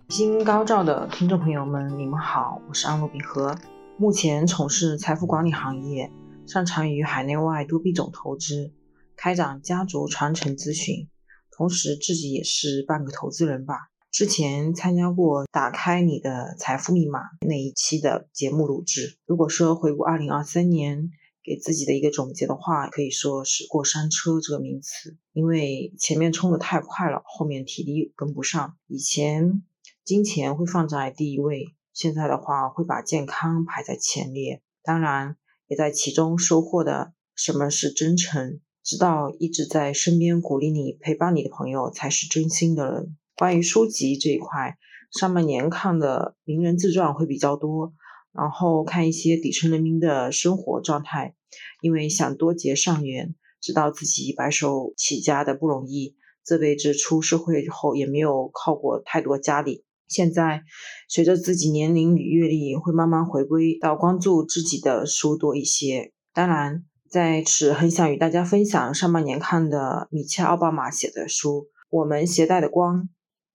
[0.09, 3.55] 新高照的听众朋友们，你们好，我是安陆秉和，
[3.99, 6.13] 目前从事财富管理行业，
[6.47, 8.75] 擅长于海内外多币种投资，
[9.17, 11.09] 开展家族传承咨询，
[11.51, 13.89] 同时自己也是半个投资人吧。
[14.13, 19.17] 之前参加过《打开你的财富密码》那一期的节目录制。
[19.25, 21.09] 如果说回顾二零二三年，
[21.43, 28.77] 给自己的一个总结的话，可以说是过山车这个名词，因为前面冲的太快了，后面体力跟不上。
[28.89, 29.63] 以前。
[30.05, 34.61] 金钱会放在第一位，现在的话会把健康排在前列。
[34.83, 43.17] 当然，也在其中收获的什么是真诚，知道一直在身边鼓励你、陪伴你的朋友才是真心的人。
[43.35, 44.77] 关于书籍这一块，
[45.11, 47.95] 上半年看的名人自传会比较多，
[48.31, 51.35] 然后看一些底层人民的生活状态，
[51.81, 59.86] 因为想多结善缘，知道自己白手起家的不容易，这辈子出社会后也没有靠过太多家里。
[60.09, 60.63] 现在，
[61.09, 66.13] 随着自己年龄与阅历，会慢慢回归到关注自己的书多一些。
[66.33, 73.09] 当然，在此很想与大家分享上半年看的米切尔·奥巴马写的书，我们携带的光。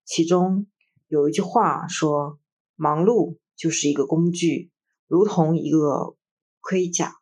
[0.03, 0.67] 其中
[1.07, 2.39] 有一句话说
[2.75, 4.71] ：“忙碌就是一个工具，
[5.07, 6.15] 如同一个
[6.59, 7.13] 盔甲。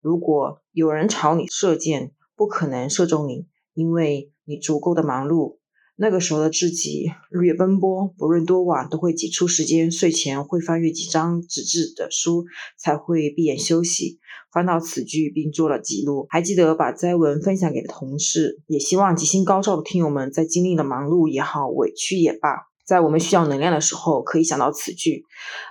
[0.00, 5.57] 如果有人朝你射箭，不可能射中你，因为你足够的忙碌。”
[6.00, 12.44] 那个时候的自己，日夜奔波，不论多晚，都会挤出时间，睡前会翻阅几张纸质的书，
[12.78, 14.20] 才会闭眼休息，
[14.52, 16.28] 翻到此句，并做了记录。
[16.30, 25.24] 还记得把摘文分享给同事，也希望吉星高照的听友们，在经历了忙碌也好，委屈也罢，在我们需要能量的时候，可以想到此句，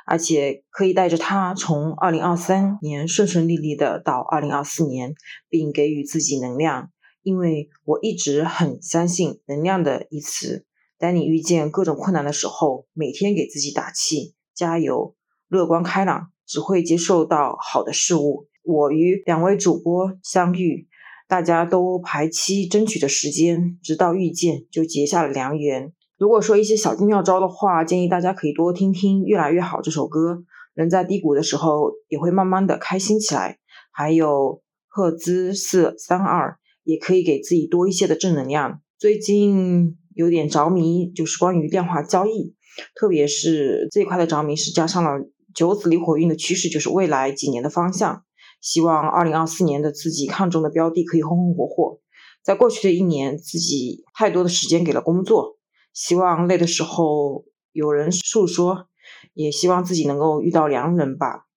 [0.06, 5.16] 而且可以带着它，从二零二三年顺顺利利的到二零二四年，
[5.48, 6.90] 并给予自己能量。
[7.28, 10.66] 因为我一直很相信能量的一词。
[10.98, 15.14] 当你遇见各种困难的时候，每天给自己打气，加油，
[15.50, 18.48] 乐观开朗，只会接受到好的事物。
[18.64, 20.88] 我与两位主播相遇，
[21.28, 25.92] 大家都排期争取的时间，直到遇见就结下了良缘。
[26.18, 33.58] 如果说一些小妙招的话，建议大家可以多听听《越来越好》这首歌，人在低谷的时候也会慢慢的开心起来。
[33.92, 36.58] 还有赫兹四三二。
[36.88, 38.82] 也可以给自己多一些的正能量。
[38.98, 42.56] 最近有点着迷，就是关于量化交易，
[42.96, 48.24] 特别是这一块的着迷是加上了九子离火运的趋势，就是未来几年的方向。
[48.62, 52.00] 希望二零二四年的自己看中的标的可以红红火火。
[52.42, 55.58] 在过去的一年，自己太多的时间给了工作，
[55.94, 58.88] 希望累的时候有人诉说，
[59.34, 61.48] 也希望自己能够遇到良人吧。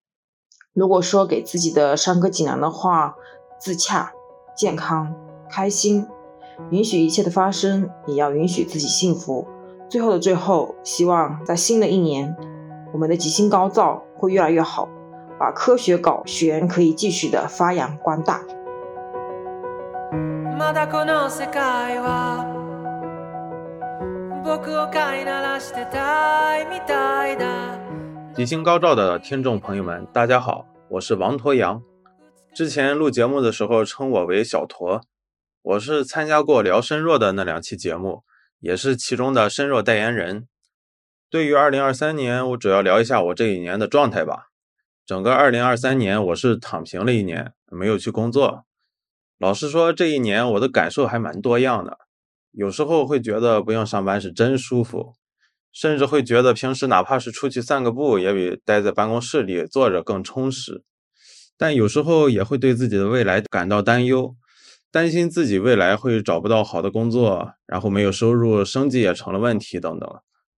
[0.73, 3.15] 如果说给自己的三个锦囊的话，
[3.61, 4.13] 自洽。
[4.61, 5.15] 健康、
[5.49, 6.07] 开心，
[6.69, 9.49] 允许一切的发生，也要允许自己幸福。
[9.89, 12.37] 最后的最后，希望在新的一年，
[12.93, 14.87] 我们的吉星高照会越来越好，
[15.39, 18.43] 把科学搞学可以继续的发扬光大。
[28.35, 31.81] 吉星高照的听众朋友们，大家好，我是王驼阳。
[32.53, 35.03] 之前录节目的时候称我为小驼，
[35.63, 38.25] 我是参加过聊身弱的那两期节目，
[38.59, 40.49] 也是其中的身弱代言人。
[41.31, 44.49] 对于二零二三年，我主要聊一下我这一年的状态吧。
[45.07, 48.65] 整个二零二三年我是躺平了一年，没有去工作。
[49.39, 51.99] 老实说，这一年我的感受还蛮多样的。
[52.51, 55.15] 有时候会觉得不用上班是真舒服，
[55.73, 60.83] 甚至会觉得平时哪怕是出去散个步，也比待在办公室里坐着更充实。
[61.61, 64.35] 但有时候也会对自己的未来感到担忧，
[64.91, 70.09] 担心自己未来会找不到好的工作，然后没有收入，生计也成了问题等等。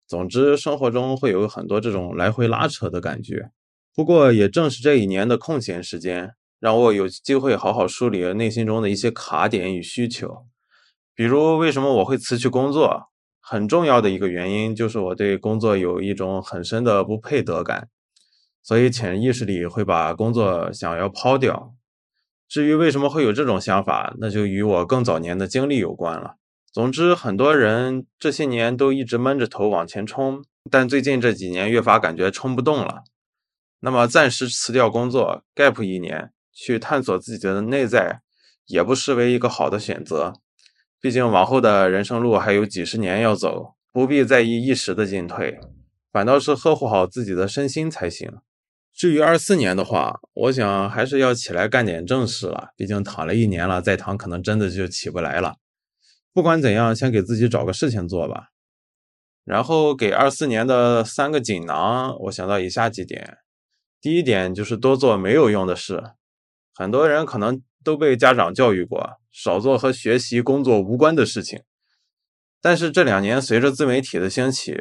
[0.06, 3.50] 总之，生活中会有很多这种来回拉扯的感觉。
[3.92, 10.44] 不过，也正是这一年的空闲时间，让我有机会好好梳理内心中的一些卡点与需求。
[11.16, 13.08] 比如，为什么我会辞去工作？
[13.40, 17.88] 很重要的一个原因就是我对工作有一种很深的不配得感。
[18.62, 21.74] 所以潜意识里会把工作想要抛掉。
[22.48, 26.36] 至于为什么会有这种想法，那就与我更早年的经历有关了。
[26.70, 33.04] 总之，很多人这些年都一直闷着头往前冲，但最近这几年越发感觉冲不动了。
[33.80, 38.20] 那么暂时辞掉工作，gap 一年，去探索自己的内在，
[38.66, 40.34] 也不失为一个好的选择。
[41.00, 45.58] 毕竟往后的人生路还有几十年要走，不必在意一时的进退，
[46.12, 48.30] 反倒是呵护好自己的身心才行。
[48.94, 52.68] 至于二四年的话，我想还是要起来干点正事了。
[52.76, 55.56] 毕竟躺了一年了，再躺可能真的就起不来了。
[56.32, 58.48] 不管怎样，先给自己找个事情做吧。
[59.44, 63.38] 然后给二四年的三个锦囊，我想到以下几点：
[64.00, 66.02] 第一点就是多做没有用的事。
[66.74, 71.62] 很多人可能都被家长教育过，少做和学习、工作无关的事情。
[72.60, 74.76] 但是这两年随着自媒体的兴起，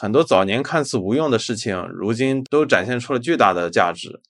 [0.00, 4.22] 很多早年看似无用的事情，如今都展现出了巨大的价值。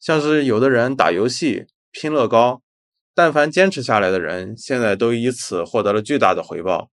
[0.00, 2.62] 像是有的人打游戏、拼乐高，
[3.14, 6.90] 但凡坚持下来的人，现在都以此获得了巨大的回报。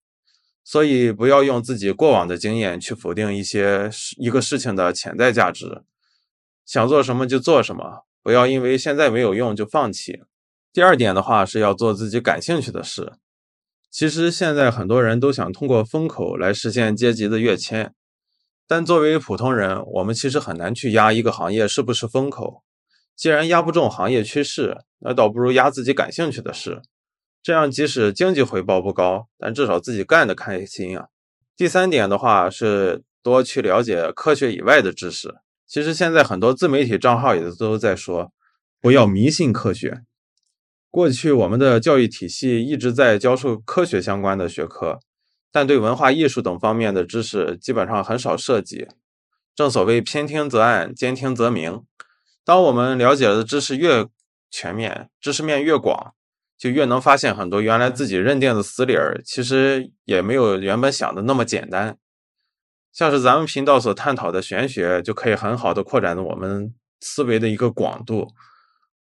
[0.63, 5.81] 所以，不要用自己过往的经验去否定一些一个事情的潜在价值。
[6.63, 10.21] 想做什么就做什么，不要因为现在没有用就放弃。
[10.71, 13.13] 第二点的话，是要做自己感兴趣的事。
[13.89, 17.95] 其实现在很多人都想通过风口来实现阶级的跃迁。
[18.71, 22.63] 但作为普通人，我们其实很难去压一个行业是不是风口。
[23.17, 26.81] 既然压不中行业趋势，那倒不如压自己感兴趣的事。
[27.43, 31.07] 这样即使经济回报不高，但至少自己干的开心啊。
[31.57, 35.35] 第三点的话是多去了解科学以外的知识。
[35.67, 38.31] 其实现在很多自媒体账号也都在说，
[38.79, 40.03] 不要迷信科学。
[40.89, 45.01] 过去我们的教育体系一直在教授科学相关的学科。
[45.51, 48.87] 但对文化艺术等方面的知识基本上很少涉及。
[49.53, 51.83] 正所谓偏听则暗，兼听则明。
[52.45, 54.07] 当我们了解的知识越
[54.49, 56.13] 全面，知识面越广，
[56.57, 61.97] 就越能发现很多原来自己认定的死理儿，其实也没有原本想的那么简单。
[62.93, 68.29] 像是咱们频道所探讨的玄学，就可以很好的扩展我们思维的一个广度。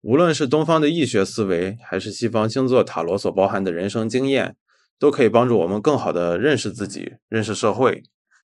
[0.03, 4.57] 无论是东方的易学思维，还是西方星座塔罗所包含的人生经验，
[5.03, 8.05] 都可以帮助我们更好的认识自己，认识社会。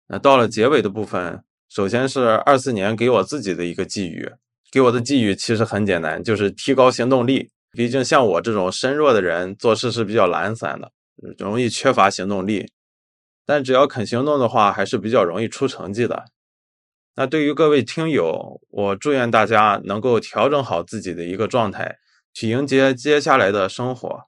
[0.08, 1.42] 那到了结尾的部分。
[1.70, 4.30] 首先是二四年给我自己的一个寄语，
[4.70, 7.48] 给我的寄语其实很简单，就是提高行动力。
[7.70, 10.92] 毕竟像我这种身弱的人，做事是比较懒散的，
[11.38, 12.70] 容易缺乏行动力。
[13.46, 16.26] 但只要肯行动的话，还是比较容易出成绩的。
[17.16, 21.96] 那对于各位听友，我祝愿大家能够调整好自己的一个状态，
[22.34, 24.24] 去迎接接下来的生活。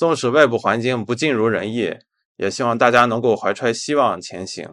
[0.00, 1.94] 纵使外部环境不尽如人意，
[2.38, 4.66] 也希望大家能够怀揣希望前行。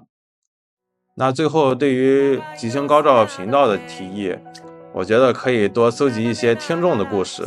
[1.17, 4.33] 那最后，对于吉星高照频道的提议，
[4.93, 7.45] 我觉得可以多搜集一些听众的故事，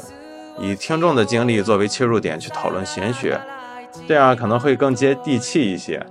[0.58, 3.40] 以听众的经历作为切入点去讨论玄学，
[4.06, 6.04] 这样可能会更接地气一些。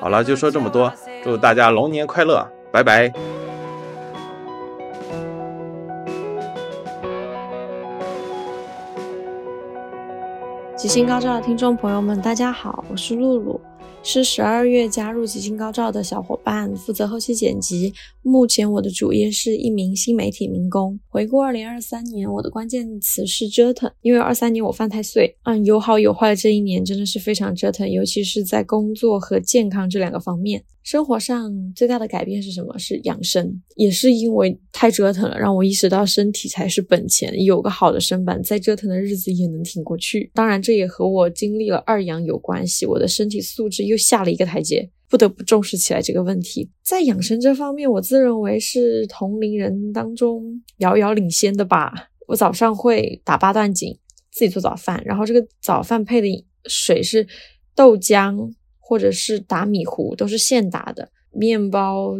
[0.00, 0.92] 好了，就说这么多，
[1.22, 3.41] 祝大家龙年快乐，拜拜。
[10.82, 13.60] 吉星高照的听众朋友们，大家好，我是露露。
[14.02, 17.94] 是十二月加入吉星高照的小伙伴，负责后期剪辑。
[18.22, 20.98] 目前我的主业是一名新媒体民工。
[21.08, 26.34] 回顾二零二三年，我的关键词是折腾，因为二三年我犯太岁，嗯，有好有坏。
[26.34, 30.64] 这一年真的是非常折腾，尤其是在工作和健康这两个方面。
[30.82, 32.76] 生活上最大的改变是什么？
[32.78, 37.32] 是养生，也是因为太折腾了，让我意识到身体才是本钱。
[37.44, 40.30] 有个好的身板，再折腾的日子也能挺过去。
[40.34, 46.68] 当然，这也和我经历了二阳有关系，我的身体素质又下了一个台阶，不得不重视起来这个问题。
[46.82, 51.92] 在养生这方面，我自认为是同龄人当中遥遥领先的吧。
[52.26, 53.96] 我早上会打八段锦，
[54.32, 57.26] 自己做早饭，然后这个早饭配的水是
[57.74, 58.52] 豆浆。
[58.92, 62.12] 或者是打米糊都是现打的，面包、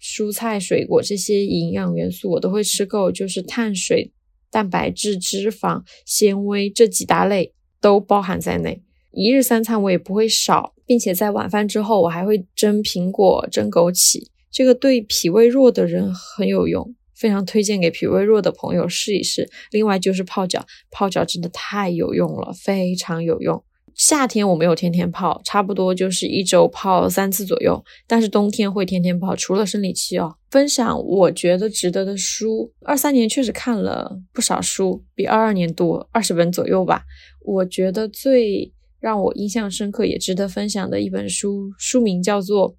[0.00, 4.12] 蔬菜、水果这些营养元素我都会吃够，就是碳水、
[4.52, 8.80] 蛋白质、脂肪、纤维这几大类都包含在内。
[9.10, 19.50] 一日三餐我也不会少，并且在晚饭之后我还会蒸苹果、蒸枸杞，这个对脾胃弱的人很有用，非常推荐给脾胃弱的朋友试一试。
[19.72, 23.64] 另外就是泡脚，泡脚真的太有用了，非常有用。
[23.94, 27.82] 夏天我没有天天泡，差不多就是一周泡三次左右。
[28.06, 30.34] 但是冬天会天天泡，除了生理期哦。
[30.50, 37.02] 分享我觉得值得的书，二三年确实看了不少书，比二二年多二十本左右吧。
[37.40, 42.72] 我觉得最让我印象深刻也值得分享的一本书，书名叫做《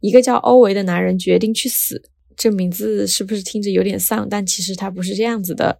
[0.00, 1.96] 一个叫欧维的男人决定去死》。
[2.36, 4.28] 这名字是不是听着有点丧？
[4.28, 5.78] 但其实它不是这样子的。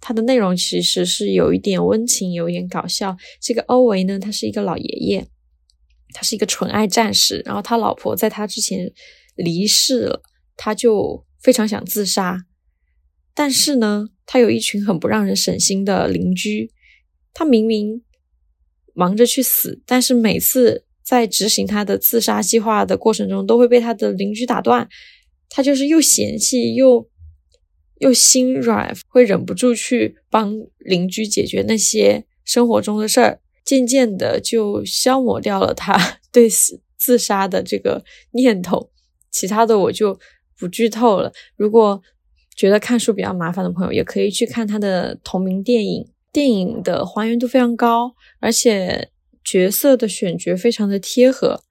[0.00, 3.14] 它的内容其实是有一点温情，有一点搞笑。
[3.38, 5.26] 这个欧维呢，他是一个老爷爷，
[6.14, 7.42] 他是一个纯爱战士。
[7.44, 8.90] 然后他老婆在他之前
[9.36, 10.22] 离世了，
[10.56, 12.46] 他就非常想自杀。
[13.34, 16.72] 但是呢，他有一群很不让人省心的邻居。
[17.34, 18.02] 他明明
[18.94, 24.88] 忙着去死，但是每次在执行他的自杀计划的过程中，都会被他的邻居打断。
[25.50, 27.06] 他就是又嫌弃又。
[28.00, 35.94] 又心软，会忍不住去帮邻居解决那些生活中的事儿，渐渐的就消磨掉了他
[36.32, 38.90] 对死自杀的这个念头。
[39.30, 40.18] 其他的我就
[40.58, 41.30] 不剧透了。
[41.56, 42.02] 如果
[42.56, 49.10] 觉得看书比较麻烦的朋友，也可以去看他的同名电影，电影的还原度非常高，而且
[49.44, 51.62] 角色的选角非常的贴合，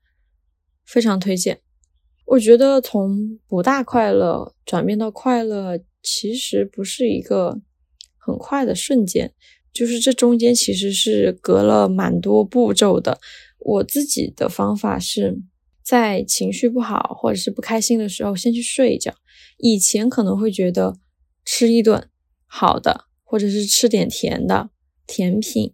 [0.86, 1.60] 非常推荐。
[2.28, 5.80] 我觉得从不大快乐转变到快乐。
[6.02, 7.62] 其实不是一个
[8.18, 9.34] 很快的瞬间，
[9.74, 13.20] 就是这中间其实是隔了蛮多步骤的。
[13.60, 15.42] 我自己的方法是
[15.84, 19.14] 在情绪不好或者是不开心的时候，先去睡一觉。
[19.58, 20.98] 以前可能会觉得
[21.44, 22.10] 吃一顿
[22.46, 24.70] 好的，或者是吃点甜的
[25.06, 25.74] 甜品，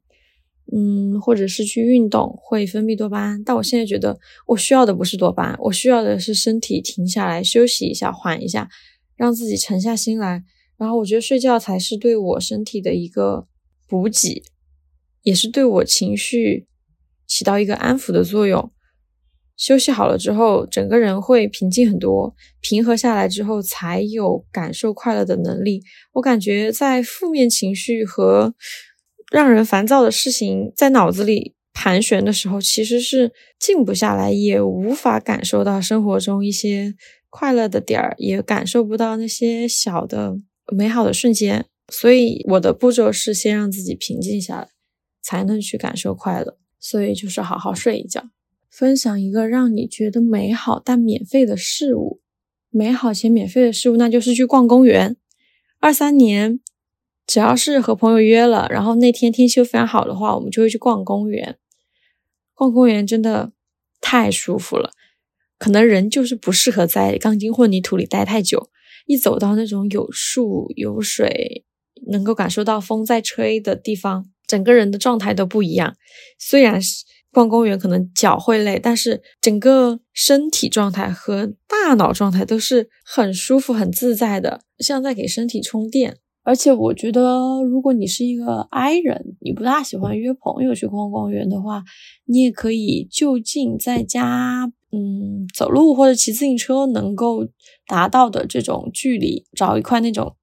[0.76, 3.44] 嗯，或者是去运动会分泌多巴胺。
[3.44, 4.18] 但我现在觉得，
[4.48, 8.68] 我需要的不是多巴胺，我需要的是身体停下来休息一下，缓一下。
[9.16, 10.44] 让自己沉下心来，
[10.78, 13.48] 然后我觉得睡觉才是对我身体的一个
[13.88, 14.44] 补给，
[15.24, 16.68] 也是对我情绪
[17.28, 18.72] 起到一个安抚的作用。
[19.58, 25.82] 休息好了之后，整个人会平静很多，平和下来之后，才有感受快乐的能力。
[26.12, 28.54] 我感觉在负面情绪和
[29.32, 36.94] 让人烦躁的事情在脑子里盘旋的时候，其实是静不下来，也无法感受到生活中一些
[37.38, 40.38] 快乐的点儿，也感受不到那些小的
[40.72, 41.66] 美好的瞬间。
[41.92, 44.70] 所以我的步骤是先让自己平静下来，
[45.22, 46.58] 才能去感受快乐。
[46.80, 48.30] 所以就是好好睡一觉。
[48.70, 52.22] 分享一个让你觉得美好但免费的事物，
[52.70, 55.18] 美好且免费的事物，那就是去逛公园。
[55.82, 56.62] 二三年。
[57.28, 61.58] 只要是和朋友约了，然后那天天气又非常好的话，我们就会去逛公园。
[62.54, 63.52] 逛公园真的
[64.00, 64.92] 太舒服了，
[65.58, 68.70] 可能人就是不适合在钢筋混凝土里待太久。
[69.06, 71.64] 一走到那种有树有水，
[72.08, 75.96] 能够感受到风在吹的地方，整个人的状态都不一样。
[76.40, 86.18] 虽然是逛公园可能脚会累，但是整个身体状态和大脑状态都是很舒服、很自在的，像在给身体充电。
[86.44, 91.84] 而且我觉得，如果你是一个 I 人，你不大喜欢约朋友去逛公园的话，
[92.26, 97.48] 你也可以就近在家，嗯，走路或者骑自行车能够
[97.88, 100.36] 达到的这种距离，找一块那种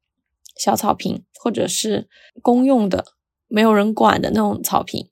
[0.56, 2.08] 小草坪，或者是
[2.42, 3.04] 公用的、
[3.48, 5.08] 没有人管的那种草坪，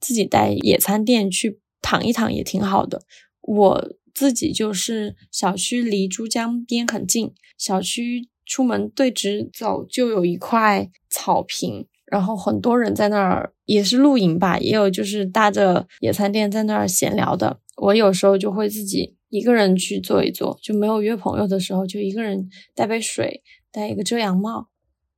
[0.00, 3.02] 自己带野餐垫去躺一躺也挺好的。
[3.40, 8.28] 我自己就是小区离珠江边很近，小区。
[8.50, 17.60] 出门对直走就有一块草坪，然后很多人在那儿也是露营吧，也有就是搭着野餐垫在那儿闲聊的。
[17.80, 24.68] 我有时候就会自己一个人去坐一坐，就没有约朋友的时候，就一个人带杯水，带一个遮阳帽，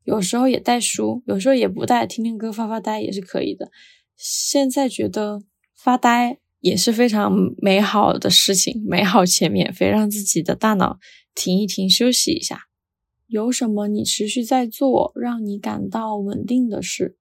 [0.05, 3.71] 有时候也带书，有时候也不带，听听歌发发呆也是可以的。
[4.17, 5.43] 现在觉得
[5.75, 10.99] 发呆也是非常美好的事情，美好且免费，让自己的大脑
[11.35, 12.65] 停一停，休息一下。
[13.27, 17.17] 有什么你持续在做，让你感到稳定的事？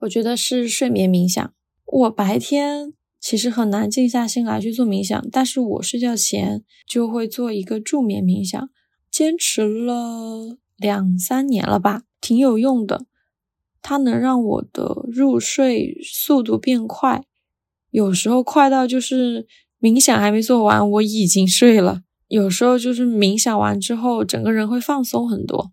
[0.00, 1.54] 我觉得是睡眠冥想。
[1.86, 8.68] 我白天其实很难静下心来去做冥想，但是我睡觉前就会做一个助眠冥想，
[9.12, 13.06] 坚持了两三年了吧，挺有用的。
[13.80, 17.24] 它能让我的入睡速度变快，
[17.90, 19.46] 有时候快到就是
[19.80, 22.02] 冥想还没做完，我已经睡了。
[22.26, 25.70] 有时候就是冥想完之后，整个人会放松很多，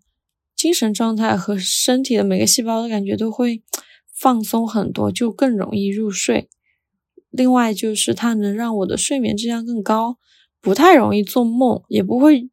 [0.54, 3.62] 精神状态和身体的每个细胞的感觉都会
[4.14, 6.48] 放松很多，就更容易入睡。
[7.30, 10.18] 另外就是它能让我的睡眠质量更高，
[10.60, 12.48] 不太容易做梦，也不会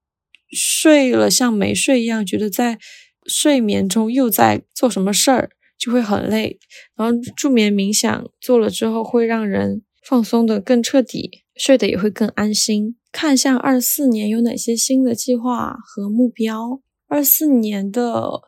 [0.52, 2.78] 睡了像没睡一样，觉得在
[3.26, 6.60] 睡眠中又在做什么事儿，就会很累。
[6.96, 12.96] 然后助眠冥想做了之后，会让人放松的更彻底，睡得也会更安心。
[13.12, 16.82] 看向二四年有哪些新的计划和目标？
[17.08, 18.42] 二四年的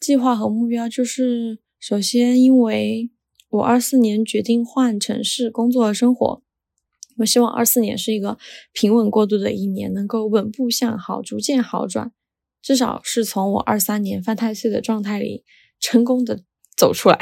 [0.00, 3.10] 计划和目标就是，首先，因为
[3.52, 6.42] 我二四年决定换城市工作和生活，
[7.18, 8.38] 我希望二四年是一个
[8.72, 12.12] 平稳过渡的一年，能够稳步向好，逐渐好转，
[12.62, 15.44] 至少是从我二三年犯太岁的状态里
[15.78, 16.44] 成功的
[16.76, 17.18] 走出来。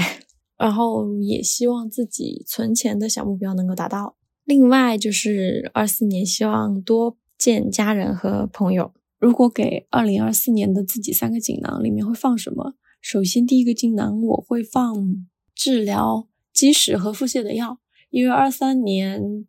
[0.56, 4.16] 然后也希望自己存钱的小目标能够达到。
[4.44, 8.92] 另外就是二四年，希望多见家人和朋友。
[9.18, 12.74] 如果给二零二四年的自己三个锦囊，里面会放什么？
[13.00, 15.26] 首先，第一个锦囊我会放
[15.60, 19.46] 治疗积食和腹泻的药，因为二三年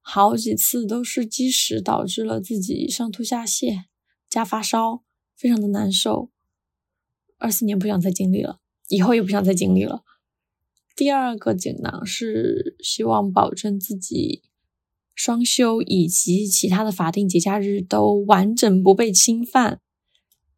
[0.00, 3.84] 好几次都是积食导致了自己上吐下泻
[4.28, 5.04] 加发烧，
[5.36, 6.32] 非常的难受。
[7.38, 8.58] 二四年不想再经历了，
[8.88, 10.02] 以后也不想再经历了。
[10.96, 14.42] 第二个锦囊是希望保证自己
[15.14, 19.80] 双休以及其他的法定节假日都完整不被侵犯。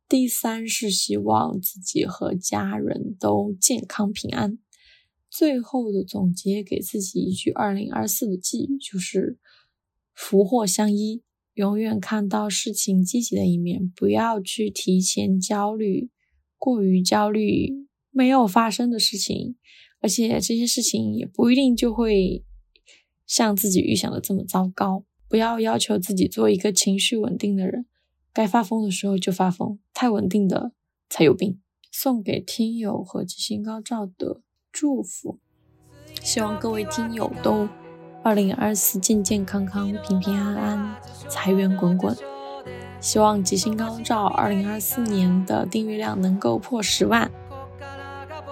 [0.09, 4.59] 第三是希望自己和家人都健康平安。
[5.37, 9.37] 最后的总结给自己一句二零二四的寄语，就是
[10.14, 11.24] 福祸相依，
[11.55, 16.09] 永远看到事情积极的一面，不要去提前焦虑，
[16.57, 19.57] 过于焦虑没有发生的事情。
[19.99, 22.45] 而且这些事情也不一定就会
[23.26, 25.05] 像自己预想的这么糟糕。
[25.28, 27.87] 不要要求自己做一个情绪稳定的人，
[28.32, 30.70] 该发疯的时候就发疯，太稳定的
[31.11, 31.61] 才有病。
[31.91, 34.43] 送给听友和吉星高照的
[34.75, 35.39] 祝福，
[36.20, 37.68] 希望各位听友都
[38.25, 40.97] 二零二四健健康康、平平安安、
[41.29, 42.12] 财源滚滚。
[42.99, 47.31] 希望吉星高照二零二四年的订阅量能够破十万。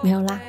[0.01, 0.39] 没有啦。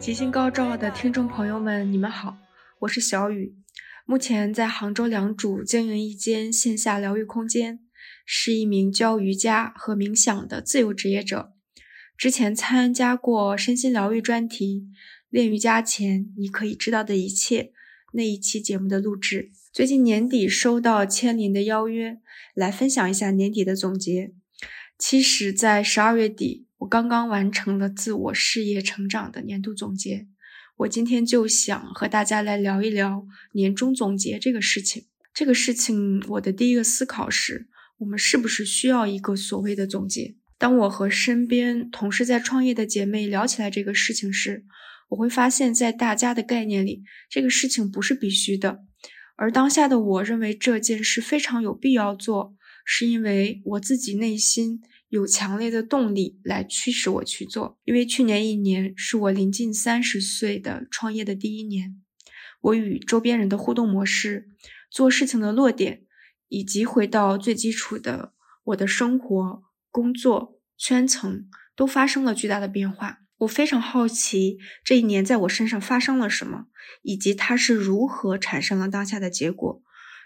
[0.00, 2.38] 吉星高照的听众朋友们，你们好，
[2.80, 3.54] 我是小雨。
[4.06, 7.80] 目前在杭州良渚经营一间线下疗愈空间，
[8.24, 11.52] 是一名教瑜伽和冥想的自由职业者。
[12.16, 14.88] 之前参加过身心疗愈专题
[15.28, 17.62] 《练瑜伽前你可以知道的一切》
[18.14, 19.50] 那一期节目的录制。
[19.70, 22.18] 最近年底收到千灵的邀约，
[22.54, 24.32] 来分享一下年底的总结。
[24.98, 30.26] 其实，在十二月底，我刚刚完成了自我事业成长的年度总结。
[30.78, 35.04] 我今天就想和大家来聊一聊年终总结这个事情。
[35.34, 37.68] 这个事情，我的第一个思考是：
[37.98, 40.36] 我们是不是需要一个所谓的总结？
[40.56, 44.64] 当我和身边同事在创业的姐妹聊起来这个事情时，
[45.10, 48.80] 我会发现，在大家的概念里，这个事情不是必须的。
[49.36, 52.54] 而当下的我认为这件事非常有必要做，
[52.86, 54.80] 是因为我自己内心
[55.10, 57.78] 有强烈的动力来驱使我去做。
[57.84, 62.00] 因为去年一年是我临近三十岁的创业的第一年，
[62.62, 64.48] 我与周边人的互动模式、
[64.90, 66.04] 做事情的落点，
[66.48, 68.32] 以及回到最基础的
[68.64, 73.18] 我的生活、工作圈层，都发生了巨大的变化。
[73.38, 76.66] 我非常好奇这一年在我身上发生了什么，
[77.02, 79.82] 以及它是如何产生了当下的结果。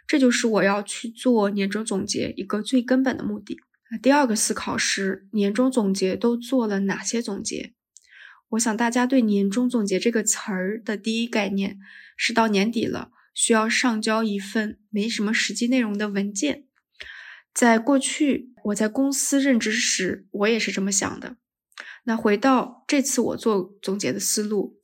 [0.06, 3.58] 这就是我要去做年终总结一个最根本的目的。
[4.02, 7.74] 第二个思考是年终总结都做了哪些总结？
[8.50, 11.78] 我想大家对年终总结这个词儿的第一概念
[12.16, 16.64] 是到年底了需要上交一份没什么实际内容的文件。
[17.52, 21.36] 在过去我在公司任职时，我也是这么想的。
[22.04, 24.78] 那回到这次我做总结的思路，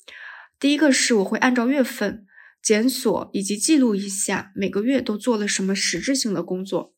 [0.58, 2.26] 第一个是我会按照月份
[2.62, 6.94] 检索以及记录一下每个月都做了什么实质性的工作。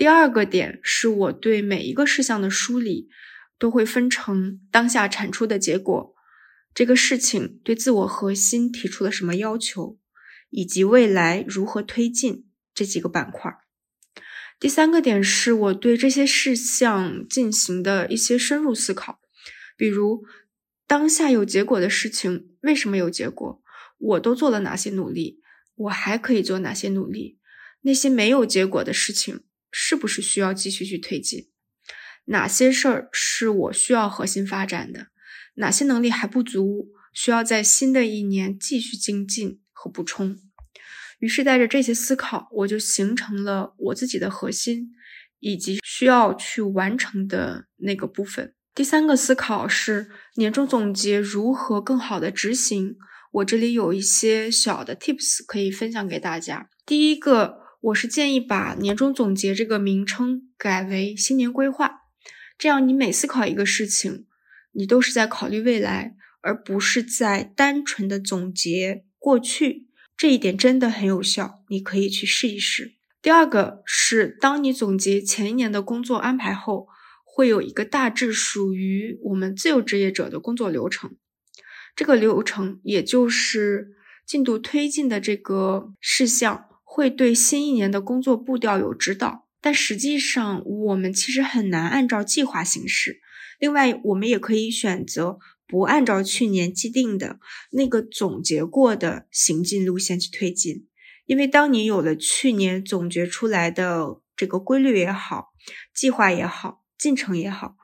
[0.00, 3.10] 第二个点是我对每一个事项的梳理
[3.58, 6.14] 都会分成当下产出的结果，
[6.72, 9.98] 这个事情对自我核心提出了什么要求，
[10.48, 13.54] 以及未来如何推进这几个板块。
[14.58, 19.20] 第三个点是我对这些事项进行的一些深入思考。
[19.76, 20.24] 比如，
[20.86, 23.62] 当下有结果的事情为什么有结果？
[23.98, 25.42] 我都做了哪些努力？
[25.74, 27.38] 我还可以做哪些努力？
[27.82, 31.48] 那些没有结果的事情，是不是需要继续去推进？
[32.26, 35.08] 哪些事儿是我需要核心发展的？
[35.54, 40.38] 哪些能力还不足，需要在新的一年继续精进和补充？
[41.18, 44.90] 于是带着这些思考，我就形成了我自己的核心，
[45.40, 48.54] 以及需要去完成的那个部分。
[48.74, 52.96] 第三个思考是年终总结如何更好的执行。
[53.32, 56.70] 我这里有一些小的 tips 可以分享给大家。
[56.86, 62.02] 第一个，我是建议把年终总结这个名称改为新年规划，
[62.58, 64.26] 这样你每思考一个事情，
[64.72, 69.88] 你都是在考虑未来，而不是在单纯的总结过去。
[70.16, 72.96] 这一点真的很有效，你可以去试一试。
[73.22, 76.88] 第二个是，当你总结前一年的工作安排后。
[77.32, 81.16] 会有一个大致属于我们自由职业者的工作流程，
[81.94, 83.92] 这个流程也就是
[84.26, 89.46] 进度推进的这个事项，会对新一年的工作步调有指导。
[89.60, 93.20] 但实际上，我们其实很难按照计划行事。
[93.60, 95.38] 另外，我们也可以选择
[95.68, 97.38] 不按照去年既定的
[97.70, 100.88] 那个总结过的行进路线去推进，
[101.26, 105.52] 因为当你有了去年总结出来的这个规律也好，
[105.94, 106.82] 计划也好。
[106.98, 107.76] 进程也好，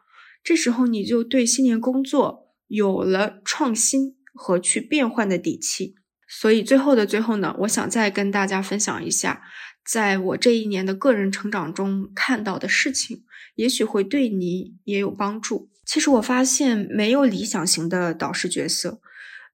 [0.42, 5.94] 这时候你就对新年工作有了创新和去变换的底气。
[6.28, 9.42] 所以最后的最后呢，我想再跟大家分享一下，
[9.84, 13.24] 在我这一年的个人成长中看到的事情，
[13.54, 15.70] 也许会对你也有帮助。
[15.84, 19.00] 其实我发现没有理想型的导师角色，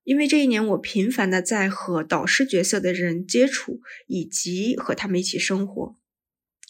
[0.05, 5.97] 因为这一年我频繁的在和导师角色的人接触，以及和他们一起生活。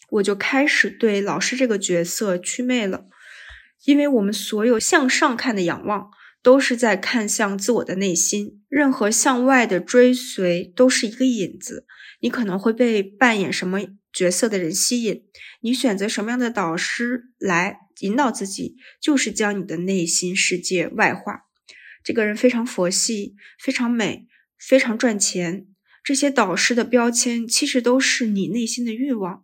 [0.09, 3.05] 我就开始对老师这个角色祛魅了，
[3.85, 6.11] 因为我们所有向上看的仰望，
[6.43, 11.87] 都是在看向自我的内心，任何向外的追随都是一个引子。
[12.19, 13.79] 你可能会被扮演什么
[14.11, 15.23] 角色的人吸引，
[15.61, 21.45] 你选择什么样的导师来引导自己，就是将你的内心世界外化。
[22.03, 24.27] 这个人非常佛系，非常美，
[24.57, 25.65] 非常赚钱，
[26.03, 29.43] 这些导师的标签其实都是你内心的欲望。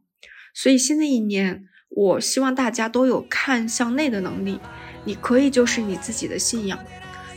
[0.53, 4.59] 所以新的一年，我希望大家都有看向内的能力。
[5.03, 6.77] 你可以就是你自己的信仰。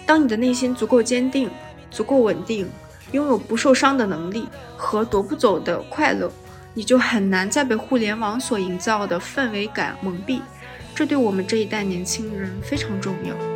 [0.05, 1.49] 当你的内心足够坚定、
[1.91, 2.69] 足够稳定，
[3.13, 6.31] 拥有不受伤的能力和夺不走的快乐，
[6.75, 10.41] 你就很难再被互联网所营造的氛围感蒙蔽。
[10.95, 13.52] 这对我们这一代年轻人非常重要。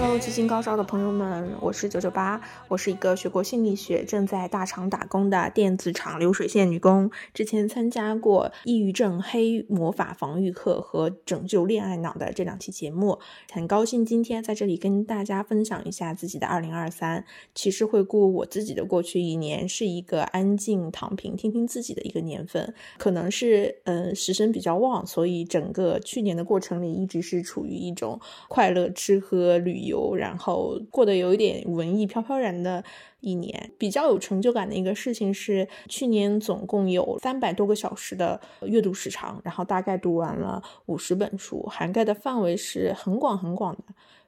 [0.00, 7.10] follow 星高烧的朋友们，我是九九八，我是一个学过心理学、正在大厂打工的电子厂流水线女工。
[7.34, 13.18] 之前参加过抑郁症黑魔法防御课和拯救恋爱脑的这两期节目，
[13.52, 17.24] 很高兴今天在这里跟大家分享一下自己的二零二三。
[17.52, 22.72] 其实回顾我自己的过去一年，是一个安静躺平、听听自己的一个年份。
[22.98, 32.84] 可能是嗯时神比较旺，所以整个去年的过程里一直是处于一种快乐、吃喝、旅游，然后过得有一点文艺、飘飘然的
[33.20, 33.72] 一年。
[33.78, 43.82] 比较有成就感的一个事情是，去年总共有三百多个小时的阅读时长，然后大概读完了五十本书，涵盖的范围是很广很广的。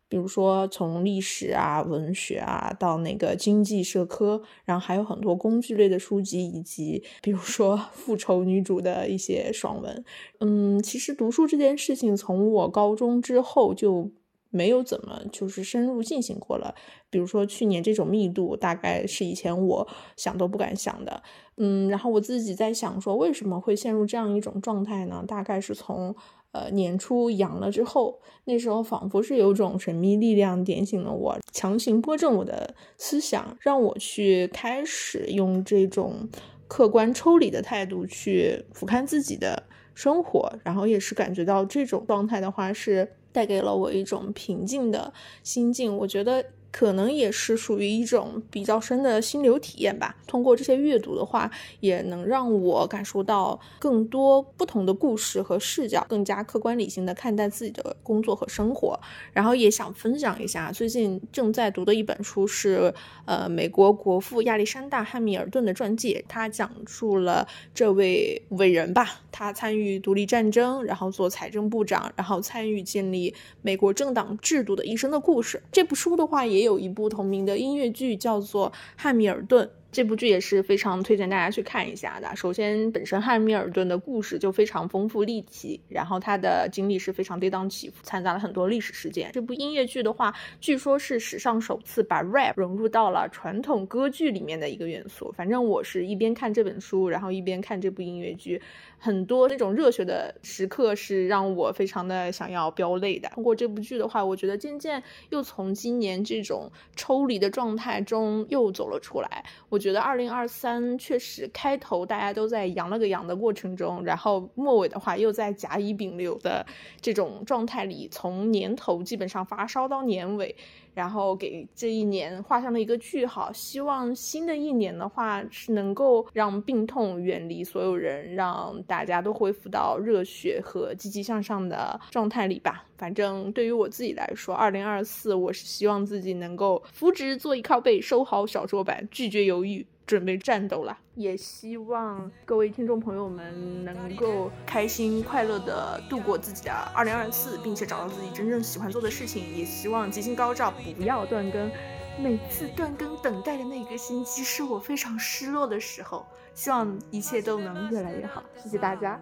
[0.08, 10.04] 比如说从历史啊、文学啊到那个经济社科，然后还有很多工具类的书籍，以及比如说复仇女主的一些爽文。
[10.40, 14.10] 嗯，其实读书这件事情从我高中之后就
[14.52, 16.72] 没有怎么就是深入进行过了。
[17.10, 21.20] 比如说去年这种密度，大概是以前我想都不敢想的。
[21.56, 25.24] 嗯，然后我自己在想说，为什么会陷入这样一种状态呢？
[25.26, 26.14] 大概是从。
[26.52, 36.28] 呃，年初阳了之后，那时候仿佛是有种神秘力量点醒了我，强行拨正我的思想，让我去开始用这种
[36.68, 39.62] 客观抽离的态度去俯瞰自己的
[39.94, 45.12] 生活，然后也是感觉到这种状态的话，是带给了我一种平静的
[45.42, 45.96] 心境。
[45.96, 46.44] 我觉得。
[46.72, 50.16] 可能也是属于一种比较深的心流体验吧。
[50.26, 51.50] 通过这些阅读的话，
[51.80, 58.98] 也能让我感受到更多不同的故事和视角，更加客观理性的看待自己的工作和生活。
[59.34, 62.94] 然后也想分享一下，最近正在读的一本书是，
[63.26, 66.24] 呃，美国国父亚历山大·汉密尔顿的传记。
[66.26, 75.62] 他讲述了这位伟人吧，他参与独立战争，然后做财政部长，然后参与建立美国政党制度的一生的故事。
[75.70, 76.61] 这部书的话也。
[76.62, 79.66] 有一部同名的音乐剧，叫做《汉密尔顿》。
[79.90, 82.34] 这部剧也是非常推荐大家去看一下的。
[82.34, 89.28] 首先，本身汉密尔顿的故事就非常丰富立体，然后他的经历是非常跌宕起伏，掺杂了很多历史事件。
[89.34, 95.30] 这部音乐剧的话，据说是史上首次把 rap 融入到了传统歌剧里面的一个元素。
[95.36, 98.62] 反正我是一边看这本书，然后一边看这部音乐剧。
[99.04, 103.28] 很多那种热血的时刻是让我非常的想要飙泪的。
[103.30, 109.44] 通过这部剧的话，我觉得渐渐又从今年这种抽离的状态中又走了出来。
[109.68, 116.64] 我觉得二零二三确实开头大家都在阳了个阳的过程中，然后末尾的话又在甲乙丙流的
[117.00, 120.54] 这种状态里，从年头基本上发烧到年尾。
[120.94, 132.84] 然后给这一年画上了一个句号，希望新的一年的话是能够让病痛远离所有人，让大家都恢复到热血和积极向上的状态里吧。
[132.96, 139.84] 反正对于我自己来说，二零二四我是希望自己能够扶直坐椅靠背，收好小桌板，拒绝犹豫。
[140.06, 149.42] 准备战斗了，也希望各位听众朋友们能够开心快乐的度过自己的二零二四，并且找到自己真正喜欢做的事情。
[149.56, 151.70] 也希望吉星高照，不要断更。
[152.18, 156.26] 每次断更等待的那个星期，是我非常失落的时候。
[156.54, 158.42] 希望一切都能越来越好。
[158.62, 159.18] 谢谢大家。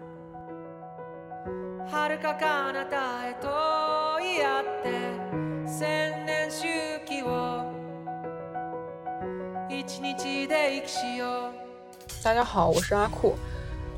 [12.21, 13.35] 大家好，我是阿酷，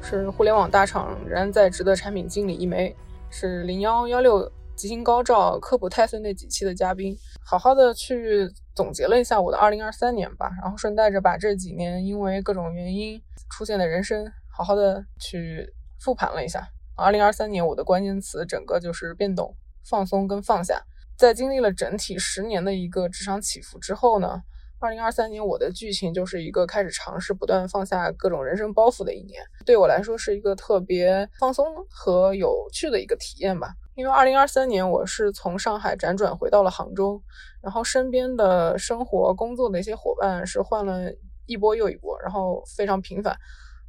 [0.04, 2.96] 是互联网大厂仍然在职的产品经理一枚，
[3.32, 13.20] 是零幺幺六吉星高照科普太岁那几期的嘉宾，好好的去总结了一下我的二零二三年吧，然后顺带着把这几年因为各种原因
[13.50, 16.68] 出现的人生，好好的去复盘了一下。
[16.96, 20.84] 二零二三年我的关键词整个就是变动、放松跟放下，
[21.18, 24.44] 在经历了整体十年的一个职场起伏之后呢。
[24.84, 33.70] 二零二三年，我的剧情就是一个开始尝试不断放下各种人生包袱的一年，对我来说是一个特别放松和有趣的一个体验吧。
[33.96, 37.22] 因为二零二三年我是从上海辗转回到了杭州，
[37.62, 41.10] 然后身边的生活、工作的一些伙伴是换了
[41.46, 43.34] 一波又一波，然后非常频繁。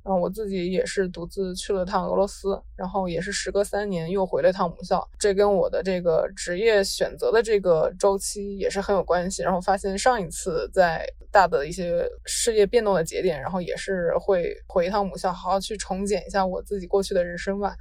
[0.05, 9.43] 然后我自己也是独自去了趟俄罗斯，然后也是时隔三年又回了一趟母校，这跟我的这个职业选择的这个周期也是很有关系。
[9.43, 17.75] 然后发现上一次在大的一些事业变动的节点，然后也是会回一趟母校，好好去重检一下我自己过去的人生吧。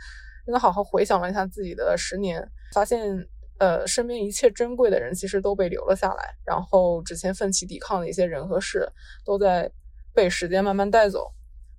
[0.45, 3.28] 真的好好回想了一下自己的十年，发现
[3.59, 8.89] 呃身边一切珍贵的人其实都被留了下来，然后之前奋起抵抗的一些人和事
[9.26, 9.69] 都在
[10.13, 11.34] 被时间慢慢带走。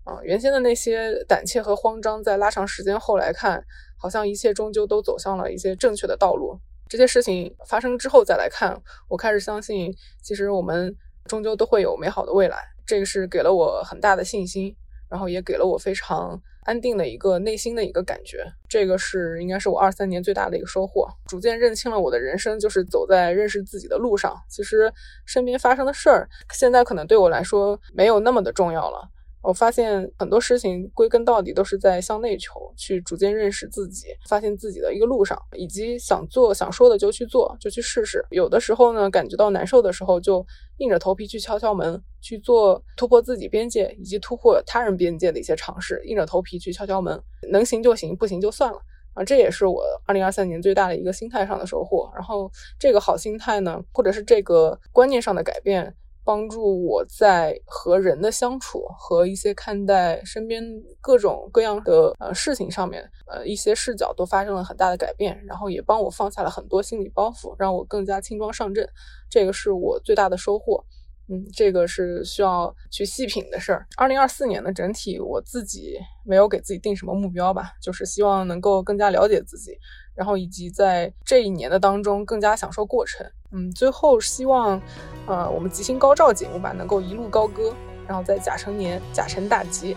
[0.05, 3.65] 啊，原先的那些胆怯和慌张，在拉长时间后来看，
[3.99, 6.59] 好像一切终究都走向了一些正确的道路。
[6.89, 9.93] 这些事情发生之后再来看，我开始相信，
[10.23, 10.95] 其实我们
[11.25, 12.59] 终究都会有美好的未来。
[12.87, 14.77] 这个是给了我很大的信心，
[15.09, 18.45] 然后也给了我非常安定的一个内心的一个感觉。
[18.69, 24.37] 这个是应该是我二三年最大的一个收获，逐渐认清了我的人生就是走在认识自己的路上。
[24.51, 24.93] 其实
[25.25, 29.09] 身边发生的事儿，现在可能对我来说没有那么的重要了。
[29.45, 38.25] 我发现很多事情归根到底都是在向内求，去逐渐认识自己，发现自己的一个路上，以及想做想说的就去做，就去试试。
[38.31, 40.45] 有的时候呢，感觉到难受的时候，就
[40.79, 47.23] 硬着头皮去敲敲门，去做突破自己边界以及突破他人边界的一些尝试，硬着头皮去敲敲门，
[47.53, 48.79] 能行就行，不行就算了
[49.13, 49.23] 啊！
[49.23, 52.11] 这也是我二零二三年最大的一个心态上的收获。
[52.15, 55.95] 然后这个好心态呢，或者是这个观念上的改变。
[56.25, 60.63] 帮助我在和人的相处和一些看待身边
[61.01, 68.89] 各种各样的呃事情上面，呃一些视角都发生了很大的改变，然后也帮我放下了很多心理包袱，让我更加轻装上阵。
[69.29, 70.85] 这个是我最大的收获。
[71.27, 73.87] 嗯，这个是需要去细品的事儿。
[73.97, 79.73] 二零二四年的整体，我自己没有给自己定什么目标吧，就是希望能够更加了解自己。
[80.15, 84.81] 然后以及在这一年的当中更加享受过程，嗯，最后希望，
[85.27, 87.75] 呃，我们吉星高照节目吧能够一路高歌，
[88.07, 89.97] 然后在甲辰年甲辰大吉。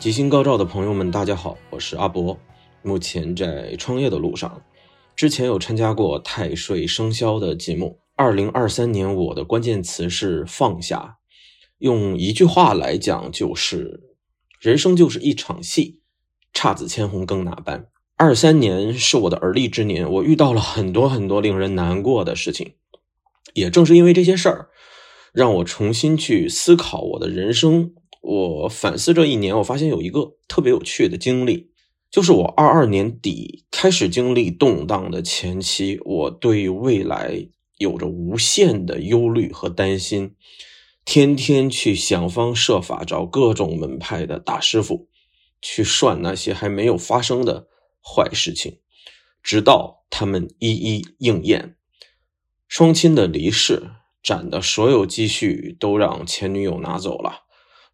[0.00, 2.36] 吉星高照的朋友们，大家好，我是阿博。
[2.82, 4.62] 目前在创业的路上，
[5.16, 7.98] 之前有参加过太岁生肖的节目。
[8.16, 11.18] 二零二三年我的关键词是放下，
[11.78, 14.00] 用一句话来讲就是：
[14.60, 16.00] 人生就是一场戏，
[16.52, 17.86] 姹紫千红更哪般？
[18.16, 22.74] 二三年是我的而立之年，我遇到了很多很多令人难过的事情，
[23.54, 24.68] 也正是因为这些事儿，
[25.32, 27.92] 让我重新去思考我的人生。
[28.20, 31.70] 我反思这一年，我发现有一个特别有趣的经历。
[32.10, 40.34] 就是我二二年底开始经历动荡的前期，我对未来有着无限的忧虑和担心，
[41.04, 45.08] 天天去想方设法找各种门派的大师傅，
[45.60, 47.68] 去算那些还没有发生的
[48.02, 48.78] 坏事情，
[49.42, 51.76] 直到他们一一应验。
[52.66, 53.90] 双亲的离世，
[54.22, 57.47] 攒的所有积蓄都让前女友拿走了。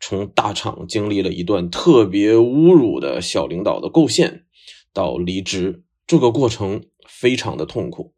[0.07, 4.45] 从大厂经历了一段特别侮辱的小领导的构陷，
[4.93, 8.13] 到离职，这个过程非常的痛苦，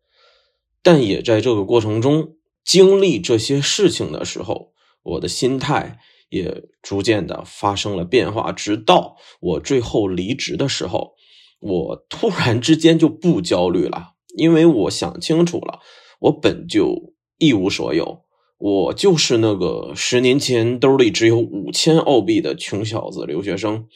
[0.82, 2.34] 但也在这个过程中
[2.64, 4.72] 经历这些事情的时候，
[5.04, 8.50] 我的心态也逐渐的发生了变化。
[8.50, 11.14] 直到我最后离职的时候，
[11.60, 15.78] 我突然之间就不焦虑了，因为我想清楚了，
[16.18, 18.25] 我本就一无所有。
[18.58, 23.86] 我就是那个十年前兜里只有五千澳币的穷小子留学生，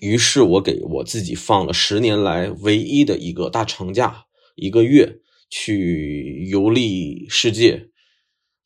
[0.00, 4.24] 于是我给我自己放了十年来唯一的一个大长假，
[4.56, 7.90] 一个月去游历世界。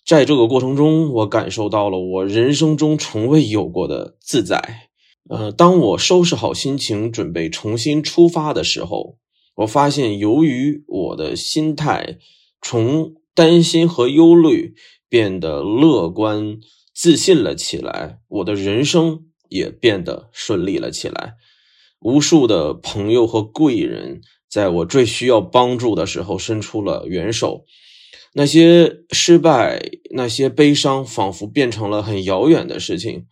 [0.07, 4.89] 在这个过程中，我感受到了我人生中从未有过的自在。
[5.29, 9.19] 呃，当我收拾好心情，准备重新出发的时候，
[9.57, 12.17] 我发现由于我的心态
[12.63, 13.17] 从。
[13.35, 14.75] 担心和忧虑
[15.09, 16.59] 变得乐观、
[16.95, 21.35] 自信了起来，我的人生也变得顺利了起来。
[22.01, 24.21] 无数的朋友和贵人
[24.51, 27.65] 在我最需要帮助的时候伸出了援手，
[28.35, 29.81] 那些失败、
[30.11, 33.27] 那些悲伤，仿佛变成了很遥远的事情。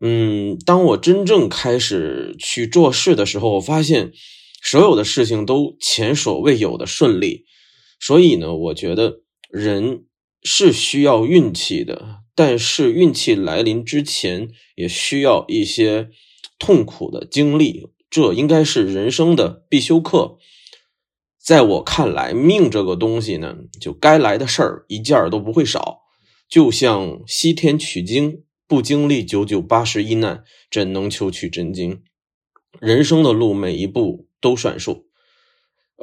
[0.00, 4.12] 嗯，当我真正开始去做事的时候，我发现
[4.62, 7.46] 所有的事情都前所未有的顺利。
[7.98, 9.23] 所以呢，我觉得。
[9.54, 10.06] 人
[10.42, 16.10] 是需要运气的，但是运气来临之前，也需要一些
[16.58, 20.38] 痛苦的经历，这应该是人生的必修课。
[21.38, 26.00] 在我看来，命这个东西呢，就该来的事儿一件儿都不会少。
[26.48, 32.02] 就像西天取经，不经历九九八十一难，怎能求取真经？
[32.80, 35.06] 人生的路，每一步都算数。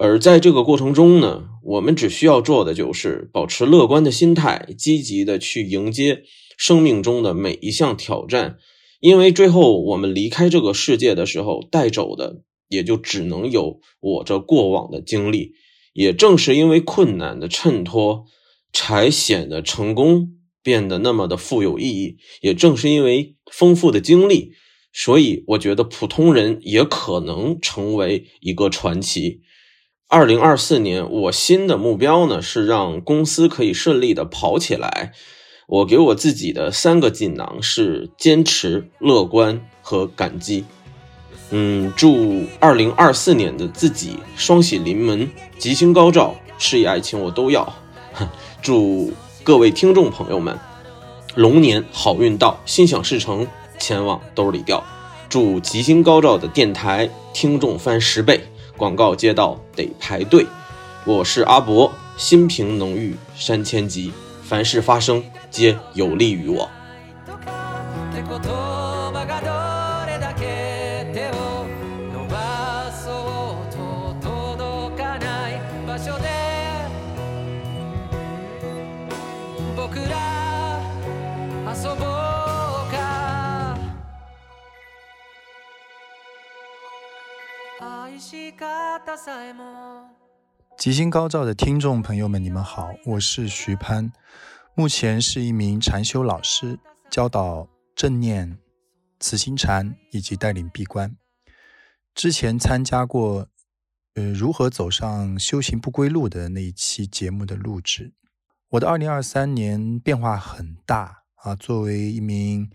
[0.04, 6.24] 而在这个过程中呢，我们只需要做的就是保持乐观的心态，积极的去迎接
[6.58, 8.58] 生命中的每一项挑战。
[9.00, 15.54] 因为最后我们离开这个世界的时候，带走的也就只能有我这过往的经历。
[15.94, 18.26] 也正是因为困难的衬托，
[18.74, 20.30] 才显得成功
[20.64, 22.18] 变得那么的富有意义。
[22.42, 24.54] 也正是因为丰富的经历，
[24.92, 29.42] 所以我觉得普通人也可能成为一个传奇。
[30.12, 35.14] 二零二四年，我新的目标呢是让公司可以顺利的跑起来。
[35.68, 40.66] 我给我自己的三个锦囊是坚持、乐观和感激。
[41.52, 47.74] 嗯，祝二零二四年的自己双喜临门，吉星高照，事业爱情我都要。
[48.62, 49.14] 祝
[49.46, 50.60] 各位听众朋友们，
[51.36, 53.48] 龙年好运到，心想事成，
[53.80, 54.84] 钱往兜里掉。
[55.30, 58.44] 祝吉星高照的电台听众翻十倍，
[58.82, 60.44] 广告接到得排队。
[61.06, 64.12] 我是阿伯，心平能御山千级，
[64.42, 66.68] 凡事发生皆有利于我。
[90.78, 94.10] 吉星高照的听众朋友们，你们好，我是徐攀，
[94.74, 96.80] 目前是一名禅修老师，
[97.10, 98.58] 教导正念、
[99.20, 101.18] 慈心禅以及带领闭关。
[102.16, 103.50] 之前参加过
[104.16, 108.14] 呃如何走上修行不归路的那一期节目的录制。
[108.70, 112.72] 我的二零二三年变化很大啊，作为一名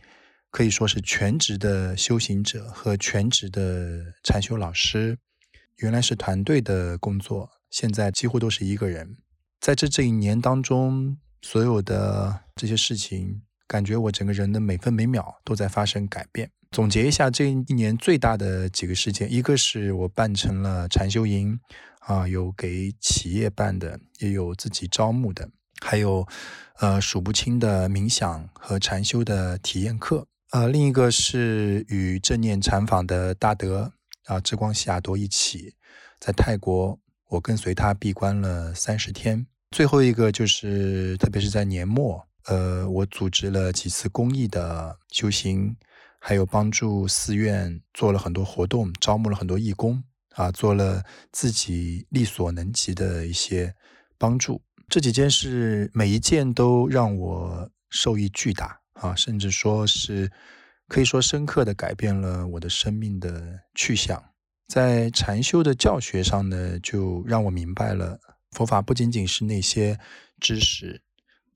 [0.51, 5.19] 可以说是全职的修行者和全职的禅修老师，
[5.77, 7.51] 原来是团队的工作。
[7.71, 9.17] 现在几乎都是一个人，
[9.61, 16.51] 在这这一年当中，所有的这些事情，感觉我整个人的每分每秒都在发生改变。
[16.71, 21.59] 总结一下这一年最大的几个事件，一个是我办成了禅修营，
[22.01, 25.51] 啊，有给企业办的，也有自己招募的，
[25.81, 26.27] 还有
[26.79, 30.27] 呃数不清的冥想和禅修的体验课。
[30.53, 33.93] 呃，另一个是与正念禅坊的大德
[34.27, 35.75] 啊，智光西亚多一起
[36.21, 36.99] 在泰国。
[37.29, 45.77] 我跟随他闭关了三十天，最后一个就是，特别是在年末，呃，我组织了几次公益的修行，
[46.21, 50.01] 还有帮助寺院做了很多活动，招募了很多义工，
[50.35, 51.03] 啊，做了
[51.33, 53.75] 自己力所能及的一些
[54.17, 54.63] 帮助。
[54.89, 60.31] 这几件事，每一件都让我受益巨大啊，甚至说是
[60.89, 64.23] 可以说深刻的改变了我的生命的去向。
[64.69, 68.19] 在禅修的教学上呢，就让我明白了
[68.51, 69.99] 佛法不仅仅是那些
[70.41, 71.03] 知识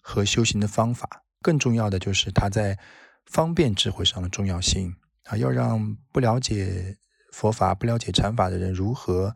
[0.00, 2.78] 和修行的方法，更重要的就是它在
[3.24, 5.36] 方便智慧上的重要性啊！
[5.36, 6.96] 要让不了解
[7.32, 9.34] 佛法、不了解禅法的人如何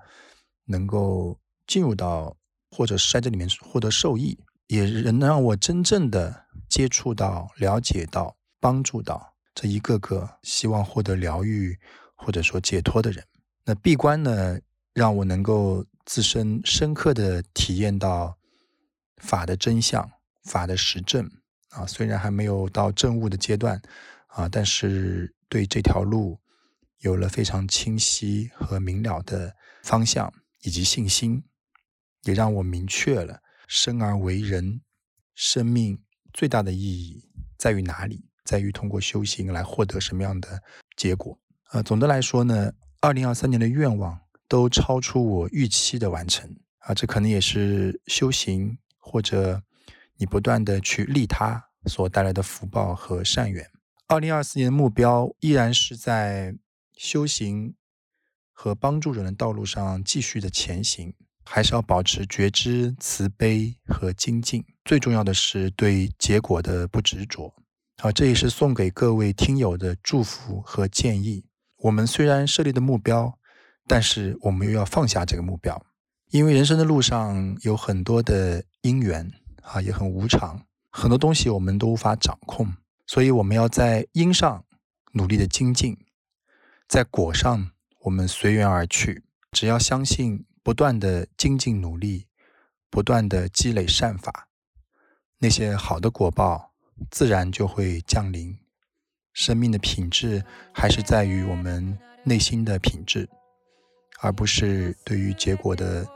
[0.66, 2.36] 能够进入到
[2.70, 4.38] 或者是在这里面获得受益，
[4.68, 11.78] 也能让我真正的接触到、了解到、帮助到这一个个希望获得疗愈
[12.14, 13.24] 或者说解脱的人。
[13.64, 14.58] 那闭关呢，
[14.92, 18.36] 让我能够自身深刻的体验到
[19.18, 20.10] 法的真相、
[20.44, 21.30] 法的实证
[21.70, 21.86] 啊。
[21.86, 23.80] 虽然还没有到证悟的阶段
[24.26, 26.38] 啊，但是对这条路
[26.98, 30.32] 有了非常清晰和明了的方向
[30.62, 31.42] 以及信心，
[32.24, 34.80] 也让我明确了生而为人，
[35.34, 36.02] 生命
[36.32, 37.24] 最大的意义
[37.56, 38.28] 在于哪里？
[38.44, 40.62] 在于通过修行来获得什么样的
[40.96, 41.38] 结果？
[41.72, 42.72] 呃，总的来说呢。
[43.00, 44.18] 二零二三年的愿望
[44.48, 49.62] 都超出我预期的完成啊，这可能也是修行或者
[50.16, 53.70] 你不断的去利他所带来的福报和善缘。
[54.06, 56.56] 二零二四年的目标依然是在
[56.96, 57.74] 修行
[58.54, 61.12] 和帮助人的道路上继续的前行，
[61.44, 64.64] 还是要保持觉知、慈悲和精进。
[64.86, 67.54] 最重要的是对结果的不执着。
[67.96, 71.46] 好，这也是送给各位听友的祝福和建议。
[71.78, 73.38] 我们虽然设立的目标，
[73.86, 75.86] 但是我们又要放下这个目标，
[76.30, 82.74] 因为人生的路上有很多的因缘啊，也很无常，很多东西我们都无法掌控，
[83.06, 84.64] 所以我们要在因上
[85.12, 85.96] 努力的精进，
[86.88, 89.24] 在果上我们随缘而去。
[89.52, 92.26] 只要相信，不断的精进努力，
[92.90, 94.48] 不断的积累善法，
[95.38, 96.73] 那些好的果报
[97.10, 98.56] 自然就会降临。
[99.32, 103.28] 生命的品质还是在于我们内心的品质，
[104.20, 106.06] 而不是对于结果的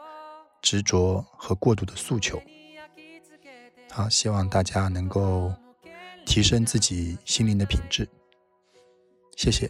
[0.62, 2.40] 执着和过度的诉求。
[3.90, 5.52] 好，希望大家能够
[6.24, 8.08] 提升自己心灵的品质。
[9.36, 9.68] 谢谢。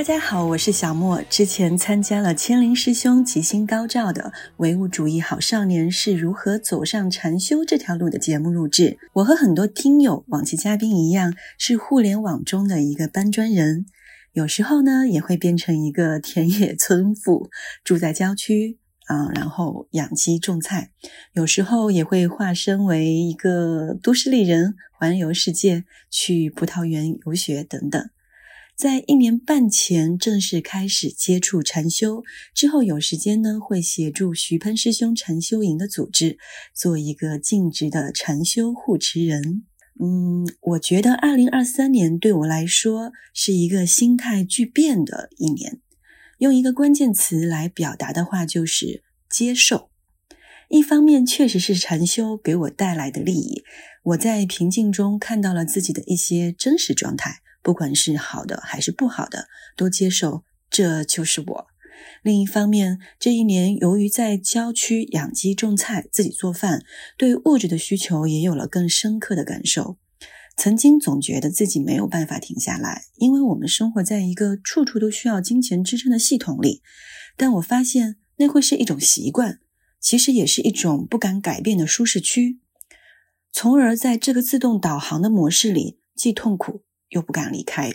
[0.00, 1.20] 大家好，我是小莫。
[1.28, 4.22] 之前参加了千灵师兄吉星高照的
[4.56, 8.96] 《唯物主义好少年是如何走上禅修这条路》的节目录制。
[9.12, 13.84] 我和很多听友、往期嘉宾一样，是互联网中的一个搬砖人，
[14.32, 17.50] 有时候呢也会变成一个田野村妇，
[17.84, 20.88] 住在郊区啊，然后养鸡种菜；
[21.34, 28.08] 有时候也会化身为一个都市丽人，环游世界，去葡萄园游学等等。
[28.80, 32.22] 在一年半前正式开始接触禅修
[32.54, 36.38] 之后，有时间呢会协助徐喷师兄禅修营的组织，
[36.72, 39.64] 做一个尽职的禅修护持人。
[40.02, 45.82] 嗯，我觉得二零二三年对我来说是一个心态巨变的一年。
[46.38, 49.90] 用一个关键词来表达的话，就是接受。
[50.70, 53.62] 一方面，确实是禅修给我带来的利益，
[54.04, 57.42] 我在平静中看到了自己的一些真实状态。
[57.62, 61.66] 不管是好的还是不好的，都接受，这就是我。
[62.22, 66.82] 另一方面，这一年由于在郊区养鸡种菜，自己做饭，
[67.16, 69.98] 对物质的需求也有了更深刻的感受。
[70.56, 76.82] 曾经总觉得自己没有办法停下来，因为我们生活在一个处处都需要金钱支撑的系统里。
[77.36, 79.60] 但我发现那会是一种习惯，
[80.00, 82.60] 其实也是一种不敢改变的舒适区，
[83.52, 86.82] 从而在这个自动导航的模式里，既痛苦。
[87.10, 87.92] 又不敢离开，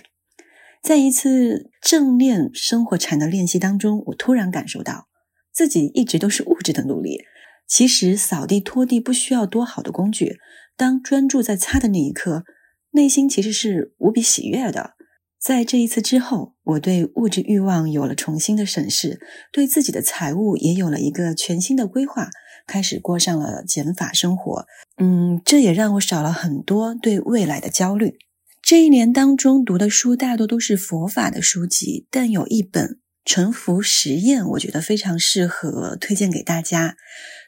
[0.82, 5.08] 在一次正念生活禅的练习当中，我突然感受到
[5.52, 7.24] 自己一直都是物质的努力。
[7.68, 10.38] 其实扫地拖地不需要多好的工具，
[10.78, 12.44] 当专注在擦的那一刻，
[12.92, 14.92] 内心其实是无比喜悦的。
[15.40, 19.20] 在这一次之后，我对物质欲望有了重新的审视，
[19.52, 22.30] 对自己的财务也有了一个全新的规划，
[22.68, 24.66] 开始过上了减法生活。
[24.98, 28.18] 嗯，这也让我少了很多对未来的焦虑。
[28.66, 32.84] 这一年当中读的书大多都是佛法的书籍，但有一本
[33.24, 36.98] 《沉浮实验》，我觉得非常适合推荐给大家。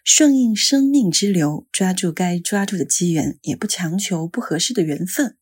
[0.06, 5.36] 顺应生命之流，抓住该抓住的机缘，也不强求不合适的缘分。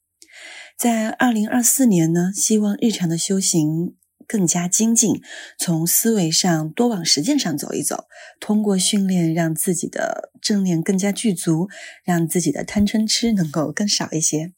[0.78, 5.20] 在二零二四年呢，希望日常的修行更加精进，
[5.60, 8.06] 从思维上多往实践上走一走，
[8.40, 11.68] 通过训练让自己的正念更加具足，
[12.06, 14.54] 让自己的贪嗔痴能够更少一些。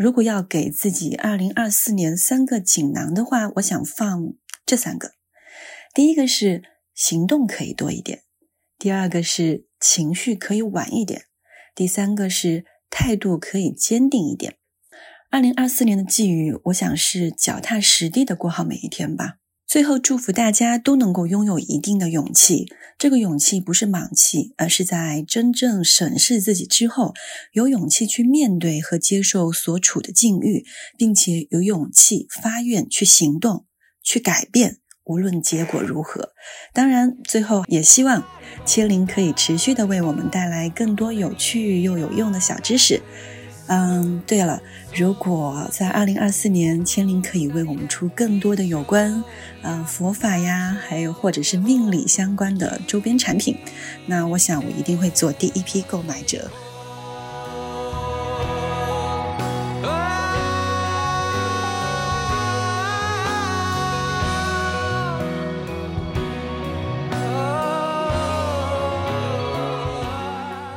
[0.00, 4.32] 如果要给自己二零二四年三个锦囊的话，我想放
[4.64, 5.12] 这三个：
[5.92, 6.62] 第一个是
[6.94, 8.20] 行动可以多一点；
[8.78, 11.24] 第二个是情绪可以晚一点；
[11.74, 14.56] 第三个是态度可以坚定一点。
[15.28, 19.39] 二零二四年的寄语，我想是脚踏实地的过好每一天吧。
[19.70, 22.66] 最后，祝福大家都能够拥有一定的勇气。
[22.98, 27.14] 这个勇气不是莽气，而是在真正审视自己之后，
[27.52, 30.64] 有勇气去面对和接受所处的境遇，
[30.98, 33.66] 并且有勇气发愿去行动、
[34.02, 36.30] 去改变，无论结果如何。
[36.74, 38.24] 当然，最后也希望
[38.66, 43.00] 千灵可以持续的为我们带来更多有趣又有用的小知识。
[43.72, 44.60] 嗯，对了，
[44.92, 49.22] 如果在二零二四年，千灵可以为我们出更多的有关，
[49.62, 53.56] 嗯，佛法呀，还有或者是命理相关的周边产品，
[54.06, 56.50] 那我想我一定会做第一批购买者。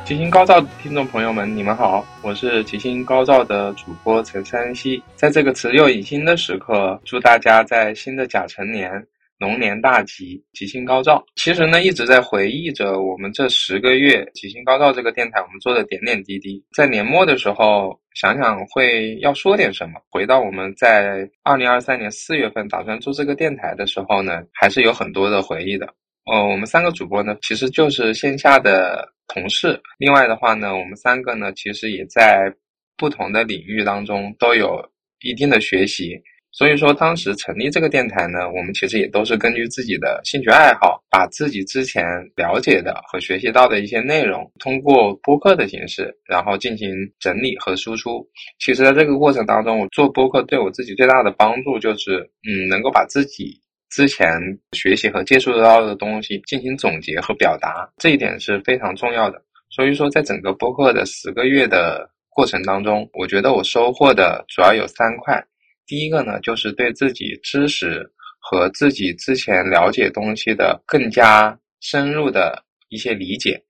[0.04, 5.02] 吉星高照听众朋友们，你们好，我是吉星高照的主播陈山西。
[5.14, 9.02] 在这个辞旧迎新的时刻，祝大家在新的甲辰年
[9.38, 11.24] 龙年大吉，吉星高照。
[11.36, 16.62] 其实呢，一直在回忆着我们这十个月吉星高照这个电台我们做的点点滴滴。
[16.76, 19.94] 在年末的时候，想想会要说点什么。
[20.10, 25.86] 回到我们在二零二三年四月份打算做这个电台的时候呢，还是有很多的回忆的。
[26.30, 29.13] 呃，我们三个主播呢，其实就是线下的。
[29.28, 32.52] 同事，另外的话呢，我们三个呢，其实也在
[32.96, 34.80] 不同的领域当中都有
[35.20, 36.20] 一定的学习。
[36.56, 42.04] 所以说，当时成立这个电台呢，我们其实也都是根据自己的兴趣爱好，把自己之前
[42.36, 48.24] 了解的和学习到的一些内容，通过播客的形式，然后进行整理和输出。
[48.60, 53.60] 其实，在这个过程当中，我做播客对我自己最大的帮助就是，嗯，能够把自己。
[53.90, 54.26] 之前
[54.72, 59.40] 学习和接触到的东西进行总结和表达，这一点是非常重要的。
[59.70, 65.44] 所以说，在整个播客的十个月的过程当中，我觉得我收获的主要有三块。
[65.86, 68.08] 第一个呢，就是对自己知识
[68.40, 73.60] 和自己之前了解东西的更加深入的一些理解。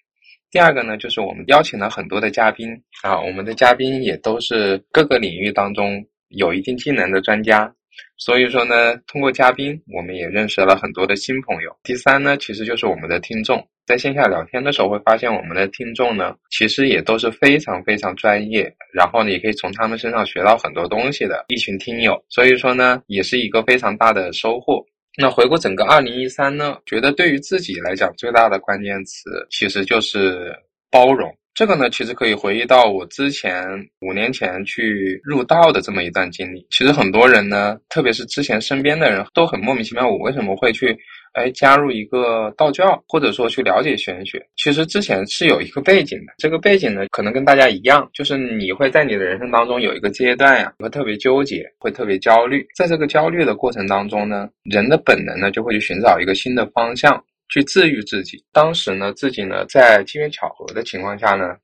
[0.51, 2.69] 第二个呢，就是我们邀请了很多的嘉宾
[3.03, 7.75] 啊，我们的嘉宾也都是各个领域当中有一定技能的专家。
[8.17, 11.77] 所以说呢，通过嘉宾，我们也认识了很多的新朋友。
[11.83, 22.23] 第三呢，其实就是我们的听众，在线下聊天的时候，会发现我们的听众呢，其实也都是非常非常专业，然后呢，也可以从他们身上学到很多东西的一群听友。
[22.29, 24.85] 所以说呢，也是一个非常大的收获。
[25.17, 30.53] 那回顾整个二零一三呢，觉得对于自己来讲，最大的关键词其实就是
[30.91, 31.33] 包容。
[31.55, 33.65] 这个呢，其实可以回忆到我之前
[34.01, 36.67] 五年前去入道的这么一段经历。
[36.69, 40.97] 其实很多人呢，特别是之前身边的人都很莫名其妙，我为什么会去
[41.35, 44.45] 哎加入一个道教，或者说去了解玄学？
[44.57, 46.33] 其实之前是有一个背景的。
[46.39, 52.67] 这个背景呢，可能跟大家一样，就是你会在你的人生当中有一个阶段呀，会特别纠结，会特别焦虑。
[52.77, 57.25] 在这个焦虑的过程当中呢，人的本能呢就会去寻找一个新的方向。
[57.55, 58.43] 去治愈自己。
[58.53, 61.55] 当时呢，自己呢在机缘巧合的情况下呢，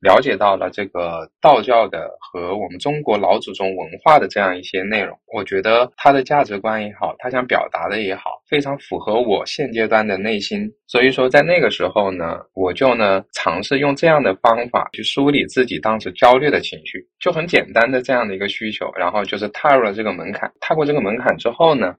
[0.00, 5.18] 了解到了这个道教的和我们中国老祖宗文化的这样一些内容。
[5.34, 10.70] 我觉得他的价值观也好，他想表达的也好，非常符合我现阶段的内心。
[10.86, 20.48] 所以说，在那个时候呢，我就呢尝试用这样的方法去梳理自己当时焦虑的情绪，就很简单的这样的一个需求，然后就是踏入了这个门槛。
[20.60, 21.92] 踏过这个门槛之后呢。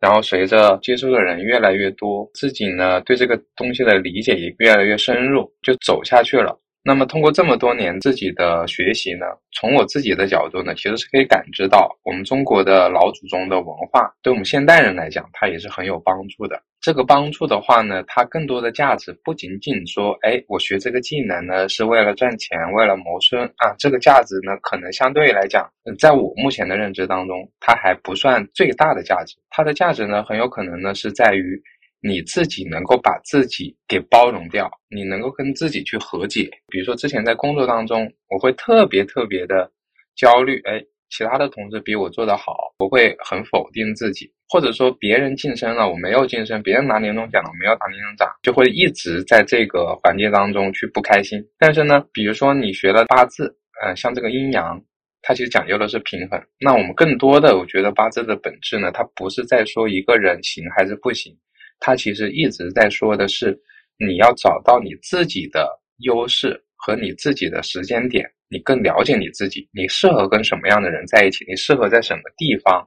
[0.00, 6.58] 然后随着接触的人越来越多，自己呢对这个东西的理解也越来越深入，就走下去了。
[6.84, 16.62] 那么通过这么多年自己的学习呢，从我自己的角度呢，其实是可以感知到我们中国的老祖宗的文化，对我们现代人来讲，它也是很有帮助的。
[16.86, 23.74] 这个帮助的话呢，它更多的价值不仅仅说，哎，我学这个技能呢是为了赚钱，为了谋生啊。
[23.76, 25.68] 这个价值呢，可能相对来讲，
[25.98, 29.34] 在我目前的认知当中，它还不算最大的价值。
[29.50, 31.60] 它的价值呢，很有可能呢是在于。
[32.02, 36.48] 你自己能够把自己给包容掉，你能够跟自己去和解。
[36.68, 39.68] 比如说之前在工作当中，我会特别特别的
[40.14, 40.80] 焦虑，哎，
[41.10, 51.42] 其他的同事比我做得好，我会很否定自己，或者说别人晋升了，我没有晋升，别人拿年终奖了，我没有拿年终奖，就会一直在这个环节当中去不开心。
[51.58, 54.82] 但是呢，比如说你学了八字，嗯，像这个阴阳，
[55.22, 56.40] 它其实讲究的是平衡。
[56.60, 61.36] 那我们更多的，我觉得八字的本质呢，它不是在说一个人行还是不行。
[61.78, 63.58] 他其实一直在说的是，
[63.98, 65.68] 你要找到你自己的
[65.98, 72.86] 优势和你自己的时间点，你更了解你自己，你适合跟什么样的人在一起，你适合在什么地方，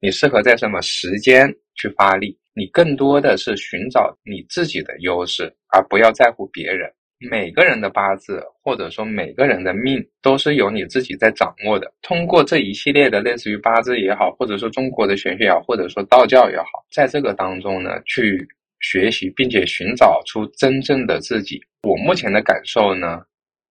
[0.00, 6.90] 你适合在什么时间去发力，你更多的是寻找你自己的优势，而不要在乎别人。
[7.30, 11.92] 每个人的八字，或者说每个人的命，都是由你自己在掌握的。
[12.00, 18.48] 通过这一系列的类似于八字也好，或者说中国的玄学也好，或者说道教也好，在这个当中呢，去
[18.80, 21.60] 学习并且寻找出真正的自己。
[21.82, 23.20] 我目前的感受呢，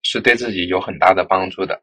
[0.03, 1.79] 是对自己有很大的帮助的。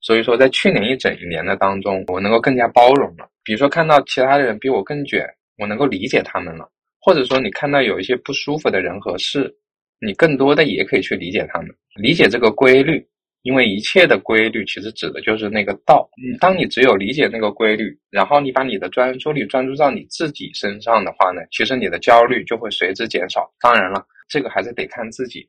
[0.00, 3.28] 所以说，在去年一整一年的当中，我能够更加包容了。
[3.44, 5.26] 比如说，看到其他的人比我更卷，
[5.58, 6.64] 我能够理解他们了；
[7.00, 9.54] 或者说，你看到有一些不舒服的人和事。
[10.02, 11.68] 你更多的也可以去理解他们，
[12.00, 13.06] 理解这个规律，
[13.42, 16.08] 因为一切的规律其实指的就是那个道。
[16.16, 23.46] 你当你只有理解那个规律，然后你把你的专注力专注到你自己身上的话呢，其实你的焦虑就会随之减少。
[23.60, 25.46] 当然了，这个还是得看自己，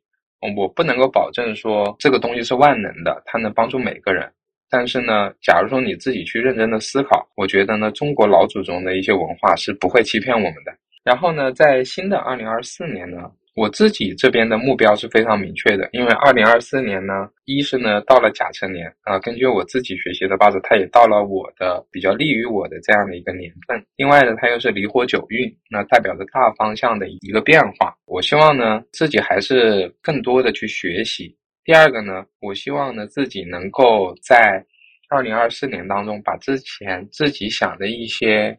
[0.57, 4.31] 我不能够保证说这个东西是万能的，它能帮助每个人。
[4.69, 10.72] 但是呢，假如说你自己去认真的思考，我觉得呢，中国老祖宗的一些文化是不会欺骗我们的。
[11.03, 13.31] 然后呢，在新的二零二四年呢。
[13.53, 23.84] 我自己这边的目标是非常明确的，因为二零二四年呢，一是呢到了甲辰年啊，根据我自己学习的八字，它也到了我的比较利于我的这样的一个年份。
[23.98, 27.94] 另外呢，它又是离火九运，那代表着大方向的一个变化。
[28.06, 31.36] 我希望呢自己还是更多的去学习。
[31.65, 34.65] 第二个呢，我希望呢自己能够在
[35.10, 38.57] 二零二四年当中，把之前自己想的一些。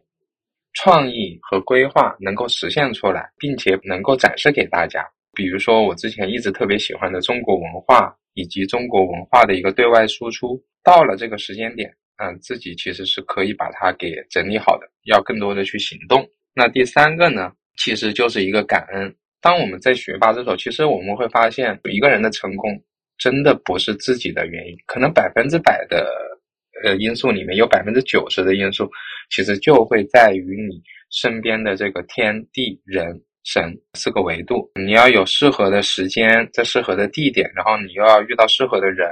[0.73, 5.05] 创意和规划能够实现出来，并且能够展示给大家。
[5.33, 14.87] 比如说，我之前一直特别喜欢的中国文化以及中国文化的一个对外输出，到了这个时间点，嗯，自己其实是可以把它给整理好的。
[15.05, 16.27] 要更多的去行动。
[16.53, 19.15] 那第三个呢，其实就是一个感恩。
[19.41, 22.69] 当我们在学霸的时候，其实我们会发现，一个人的成功
[23.17, 26.07] 真的不是自己的原因，可能百分之百的。
[26.83, 28.89] 呃，因素里面有百分之九十的因素，
[29.29, 34.69] 其实就会在于你身边的这个天地人神四个维度。
[34.75, 39.07] 你要有适合的时间，在适合的地点，然后你又要遇到适合的人，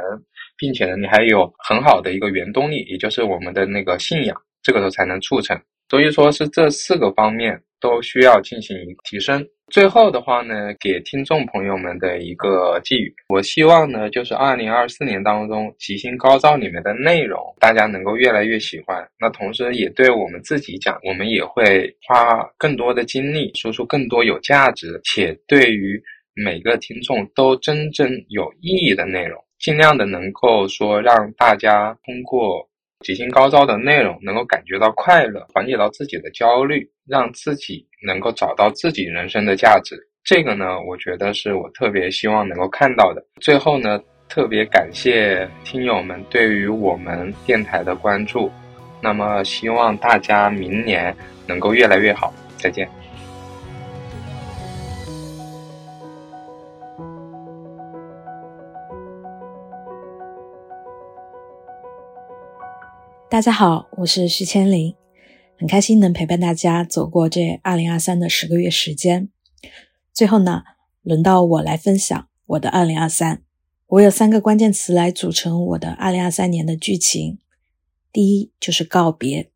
[0.57, 5.59] 并且呢，你还有很好的一个原动力，也就是我们的那个信仰，这个时候才能促成。
[5.89, 9.45] 所以说是这四个方面都需要进行提升。
[9.69, 19.07] 最后的话呢，给听众朋友们的一个寄语，我希望呢，就是二零二四年当中，吉星高照里面的内容，大家能够越来越喜欢。
[19.17, 26.01] 那同时也对我们自己讲，我们也会花更多的精力，说出更多有价值且对于
[26.33, 32.69] 每个听众都真正有意义的内容，尽量的能够说让大家通过。
[33.03, 39.95] 吉星高照的内容能够感觉到快乐，缓解到自己的焦虑，让自己能够找到自己人生的价值。
[40.23, 43.25] 这个呢，我觉得是我特别希望能够看到的。
[43.39, 43.99] 最后呢，
[44.29, 48.51] 特别感谢听友们对于我们电台的关注。
[49.01, 51.15] 那么，希望大家明年
[51.47, 52.31] 能够越来越好。
[52.55, 53.00] 再见。
[63.41, 64.93] 大家好，我是徐千灵，
[65.57, 69.29] 很开心能陪伴大家走过这二零二三的十个月时间。
[70.13, 70.61] 最后呢，
[71.01, 73.41] 轮到我来分享我的二零二三。
[73.87, 77.39] 我有三个关键词来组成我的二零二三年的剧情：
[78.13, 79.49] 第一就是告别，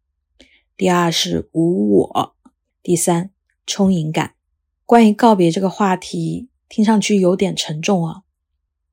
[0.75, 2.35] 第二是无我，
[2.81, 3.29] 第三
[3.67, 4.33] 充盈感。
[4.87, 8.23] 关于告别这个话题，听上去有点沉重啊。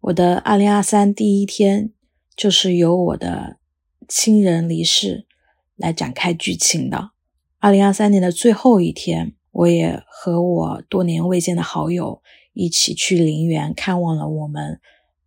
[0.02, 1.92] 我的二零二三第一天
[2.36, 3.56] 就是由我的。
[4.14, 5.26] 亲人离世
[5.74, 7.12] 来展开剧情的。
[7.58, 12.22] 二零二三年的最后一天，我也和我多年未见的好友
[12.52, 14.78] 一起去陵园看望了我们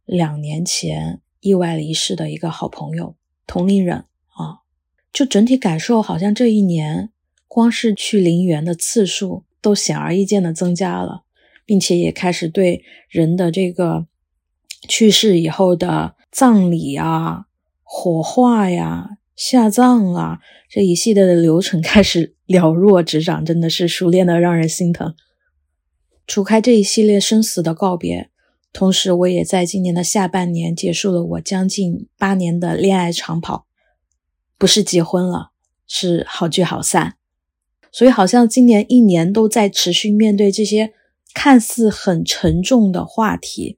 [0.06, 3.16] 两年前意外离世的一个好朋友，
[3.48, 4.06] 同龄人
[4.36, 4.62] 啊。
[5.12, 7.10] 就整体感受，好像这一年
[7.48, 11.24] 光是去陵园的次数都显而易见的增加了，
[11.66, 14.06] 并且也开始对人的这个
[14.88, 17.48] 去世以后的葬礼啊。
[17.98, 20.40] 火化呀，下葬啊，
[20.70, 25.16] 这一系列的流程开始了若指掌，真的是熟练的让人心疼。
[26.28, 28.30] 除开这一系列生死的告别，
[28.74, 33.66] 同时我也在今年的下半年结束了我将近八年的恋爱长跑，
[34.58, 35.52] 不是结婚了，
[35.88, 37.16] 是好聚好散。
[37.94, 40.92] 所以好像今年一年都在持续面对这些
[41.34, 43.78] 看似很沉重的话题，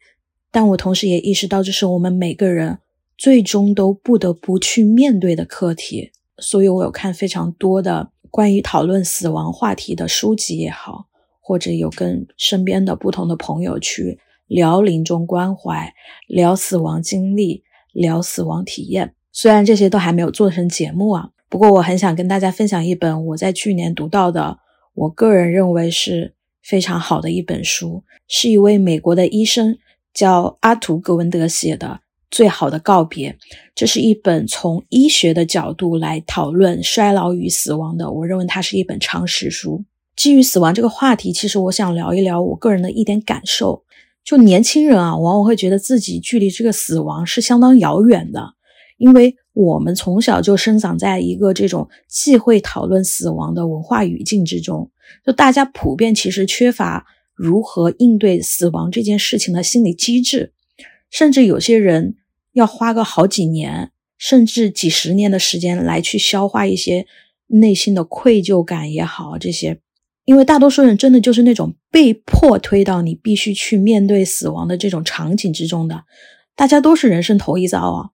[0.49, 2.79] 但我同时也意识到，这是我们每个人。
[3.17, 11.07] 最终都不得不去面对的课题，所以我有看非常多的关于讨论死亡话题的书籍也好，
[11.41, 15.91] 或者有跟身边的不同的朋友去聊临终关怀、
[16.27, 19.15] 聊死亡经历、聊死亡体验。
[19.31, 24.59] 虽然这些都还没有做成节目啊，不过我很想跟大家分享一本我在去年读到的，
[24.93, 29.77] 我个人认为是非常好的一本书，是一位美国的医生
[30.13, 32.01] 叫阿图·格文德写的。
[32.29, 33.37] 最好的告别，
[33.73, 38.11] 这是一本从医学的角度来讨论衰老与死亡的。
[38.11, 39.83] 我认为它是一本常识书。
[40.15, 43.83] 基于死亡这个话题，其实我想聊一聊我个人的一点感受。
[44.23, 48.55] 就年轻人啊，往往会觉得自己距离这个死亡是相当遥远的，
[48.97, 54.91] 因为我们从小就生长在一个这种忌讳讨论死亡的文化语境之中，
[55.25, 60.51] 就大家普遍其实缺乏如何应对死亡这件事情的心理机制。
[61.09, 62.15] 甚至有些人
[62.53, 67.05] 要花个好几年，甚至几十年的时间来去消化一些
[67.47, 69.79] 内心的愧疚感也好，这些，
[70.25, 76.03] 因为大多数人真的就是那种被迫推到你必须去面对死亡的这种场景之中的，
[76.55, 78.09] 大家都是人生头一遭啊，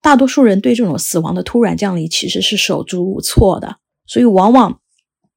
[0.00, 4.80] 大多数人对这种死亡的突然降临其实是手足无措的，所以往往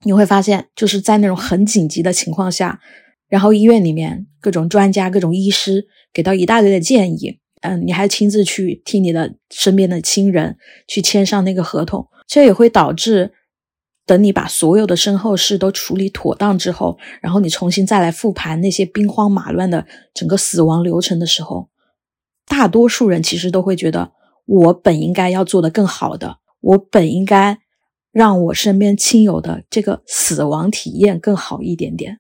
[0.04, 2.80] 你会发现，就是在那种很紧急的情况下。
[3.32, 13.32] 然后医院里面各种专家、各种医师给到一大堆的建议，嗯，你还亲自去替你的身边的亲人去签上那个合同，这也会导致
[14.06, 21.70] 等你把所有的身后事都处理妥当之后，然后你重新再来复盘那些兵荒马乱的整个死亡流程的时候，
[22.46, 24.12] 大多数人其实都会觉得，
[24.46, 27.58] 我本应该要做的更好的，我本应该
[28.12, 32.20] 让我身边亲友的这个死亡体验更好一点点。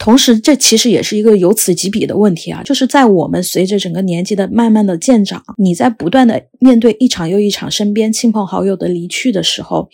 [0.00, 9.90] 同时，这其实也是一个由此及彼的问题啊，就是在我们随着整个年纪的慢慢的渐长，你在不断的面对一场又一场身边亲朋好友的离去的时候，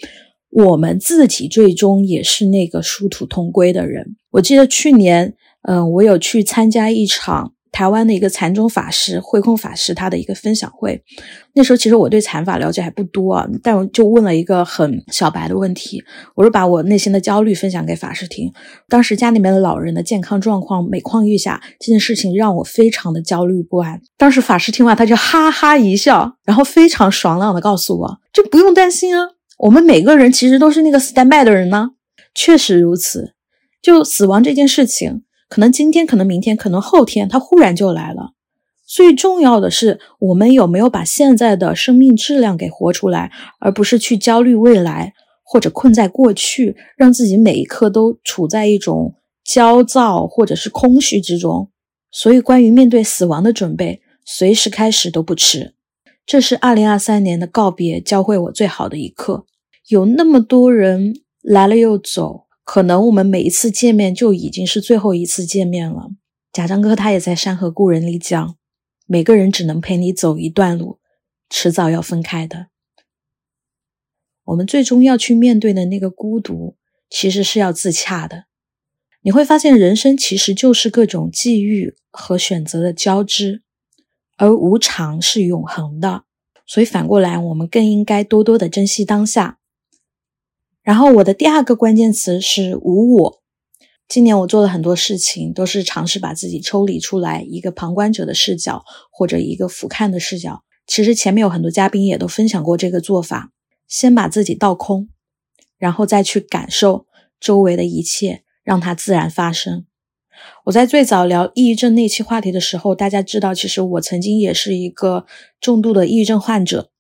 [0.53, 4.15] 我们自己最终也是那个殊途同归的人。
[4.31, 7.55] 我记得去年，嗯，我有去参加一场。
[7.73, 11.03] 台湾的一个禅宗法师慧空法师他的一个分享会，
[11.55, 16.03] 那时候其实我对禅法了解还不多啊，但我就问了一个很小白的问题，
[16.35, 18.51] 我是把我内心的焦虑分享给法师听。
[18.89, 24.01] 当时家里面的老人的健康状况每况愈下，这件事情让我非常的焦虑不安。
[24.17, 29.29] 当时法师听完他就哈哈一笑，然后非常爽朗的告诉我：“这不用担心啊，
[29.59, 31.91] 我们每个人其实都是那个 stand by 的人呢。”
[32.35, 33.35] 确实如此。
[33.83, 38.33] 就死亡这件事情，可能今天，可能明天，可能后天，它忽然就来了。
[38.85, 45.13] 最重要的是，我们有没有把现在的生命质量给活出来，而不是去焦虑未来
[45.45, 49.15] 或者困在过去，让自己每一刻都处在一种
[49.45, 51.71] 焦躁或者是空虚之中。
[52.13, 55.75] 所以，关于面对死亡的准备，随时开始都不迟。
[56.25, 59.45] 这是二零二三年的告别，教会我最好的一课。
[59.89, 66.11] 有那么多人来了又走，可能我们每一次见面就已经是最后一次见面了。
[66.53, 68.57] 贾樟柯他也在《山河故人》里讲，
[69.07, 70.99] 每个人只能陪你走一段路，
[71.49, 72.67] 迟早要分开的。
[74.47, 76.77] 我们最终要去面对的那个孤独，
[77.09, 78.47] 其实是要自洽的。
[79.23, 83.63] 你会发现，人生其实就是各种际遇和选择的交织。
[84.37, 86.25] 而无常是永恒的，
[86.67, 89.61] 所以反过来，我们更应该多多的珍惜当下。
[90.87, 93.43] 然后，我的第二个关键词是无我。
[94.07, 100.63] 今年我做了很多事情，都是尝试把自己抽离出来，一个旁观者的视角，或者一个俯瞰的视角。
[100.87, 103.51] 其实前面有很多嘉宾也都分享过这个做法：
[103.89, 105.09] 先把自己倒空，
[105.77, 107.07] 然后再去感受
[107.41, 109.87] 周围的一切，让它自然发生。
[110.67, 115.27] 我在最早聊抑郁症那期话题的时候，大家知道，其实我曾经也是一个
[115.61, 116.91] 重度的抑郁症患者，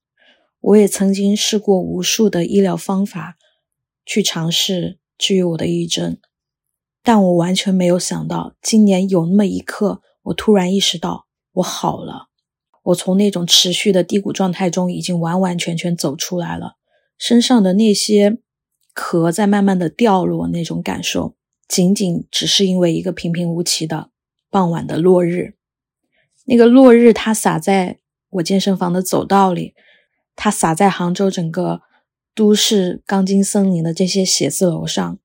[0.60, 3.35] 我也曾经试过无数的医疗方法
[4.06, 6.16] 去尝试治愈我的抑郁症，
[7.02, 12.28] 但我完全没有想到，今年有那么一刻，我突然意识到我好了，
[12.84, 16.76] 我从那种持续的低谷状态中已经完完全全走出来了，
[17.18, 18.38] 身上的那些
[18.94, 21.34] 壳在慢慢的掉落，那种感受。
[21.68, 24.10] 仅仅只是因为一个平平无奇的
[24.50, 25.56] 傍晚的落日，
[26.44, 27.98] 那个落日它洒在
[28.30, 29.74] 我健身房的走道里，
[30.36, 31.82] 它洒在杭州整个
[32.36, 35.18] 都市钢筋森林的这些写字楼上，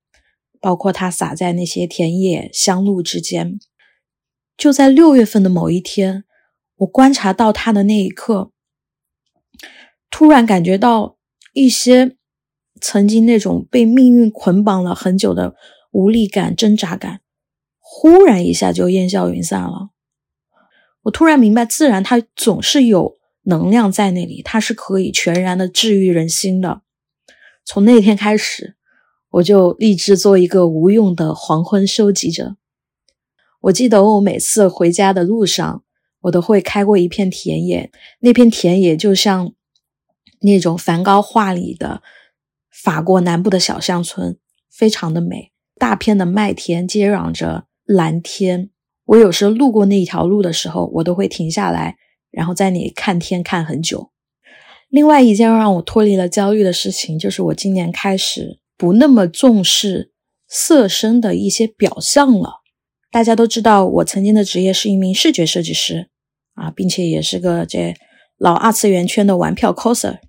[0.59, 3.59] 包括它洒在那些田野乡路之间。
[4.57, 6.23] 就在六月份的某一天，
[6.77, 8.51] 我观察到它的那一刻，
[10.09, 11.17] 突然感觉到
[11.53, 12.15] 一些
[12.79, 15.55] 曾经那种被命运捆绑了很久的。
[15.93, 17.19] 无力感、挣扎感，
[17.77, 19.89] 忽然一下就烟消云散了。
[21.01, 26.83] 我突然明白，自然它总是有能量在那里，它是可以全然的治愈人心的。
[27.65, 28.75] 从那天开始，
[29.29, 32.57] 我就立志做一个无用的黄昏收集者。
[33.61, 35.83] 我记得我每次回家的路上，
[36.21, 39.53] 我都会开过一片田野，那片田野就像
[40.41, 42.01] 那种梵高画里的
[42.71, 44.37] 法国南部的小乡村，
[44.69, 45.51] 非常的美。
[45.77, 48.69] 大片的麦田接壤着蓝天，
[49.05, 51.97] 我有时路过那一条路的时候，我都会停下来，
[52.29, 54.11] 然后在那里看天看很久。
[54.91, 60.11] 另外一件让我脱离了焦虑的事情，就是我今年开始不那么重视
[60.47, 62.61] 色身的一些表象了。
[63.09, 66.09] 大家都知道，我曾经的职业是一名视觉设计师
[66.53, 67.95] 啊，并且也是个这
[68.37, 70.19] 老二次元圈的玩票 coser。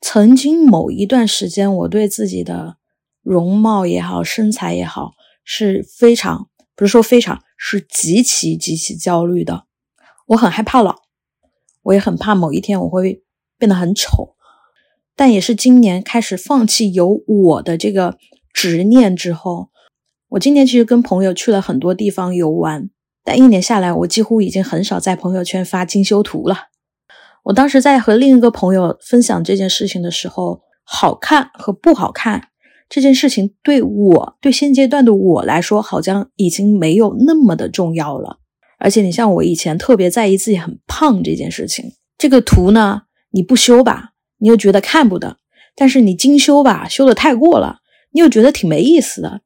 [0.00, 2.78] 曾经某一段时间，我对自己的。
[3.22, 5.12] 容貌也好，身材也好，
[5.44, 9.66] 是非常不是说非常，是极其极其焦虑的。
[10.28, 10.96] 我很害怕老，
[11.82, 13.22] 我也很怕某一天我会
[13.60, 14.34] 变得很丑。
[15.14, 18.16] 但也是今年开始放弃有我的这个
[18.52, 19.68] 执念之后，
[20.30, 22.88] 我今年其实跟朋友去了很多地方游玩，
[23.22, 26.56] 但一年下来，我几乎已经很少在朋友圈发精修图了。
[27.44, 32.48] 我当时在和另一个朋友分享这件事情的时候，好看和不好看。
[32.88, 38.38] 这件事情对我对现阶段的我来说，好像已经没有那么的重要了。
[38.78, 45.36] 而且，你像我以前特别在意自己很胖这件事情，这个图呢，你不修吧，你又觉得看不得；
[45.74, 47.78] 但是你精修吧，修的太过了，
[48.12, 49.40] 你又觉得挺没意思的。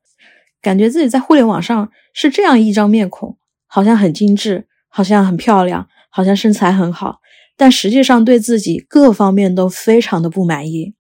[0.63, 3.37] 感觉自己在互联网上是这样一张面孔，
[3.67, 7.19] 好像很精致，好像很漂亮，好像身材很好，
[7.57, 10.95] 但实际上对自己各方面都非常的不满意。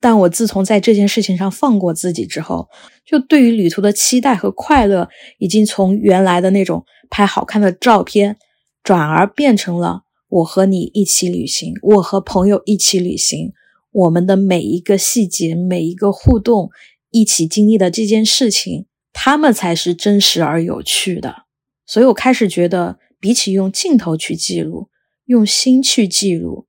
[0.00, 2.68] 但我自从在这件事情上放过自己之后，
[3.04, 8.36] 就对于旅途的期待和快乐，已经从原来的那种拍好看的照片，
[8.82, 10.02] 转而变成了
[10.32, 13.52] 我和你一起旅行，我和朋友一起旅行，
[13.90, 16.70] 我们的每一个细节，每一个互动，
[17.10, 21.44] 一起经历的这件事情，他们才是真实而有趣的。
[21.84, 24.88] 所以我开始觉得，比起用镜头去记录，
[25.26, 26.66] 用心去记录，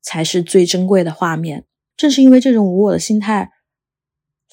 [0.00, 1.64] 才是最珍贵的画面。
[1.96, 3.50] 正是因为这种无我的心态，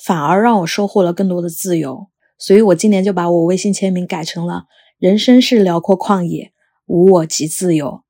[0.04, 2.08] 反而让我收获了更多的自由。
[2.40, 4.64] 所以我今年就把我微信签名改成了
[4.98, 6.52] “人生是辽阔旷野，
[6.88, 8.02] 无我即自由”。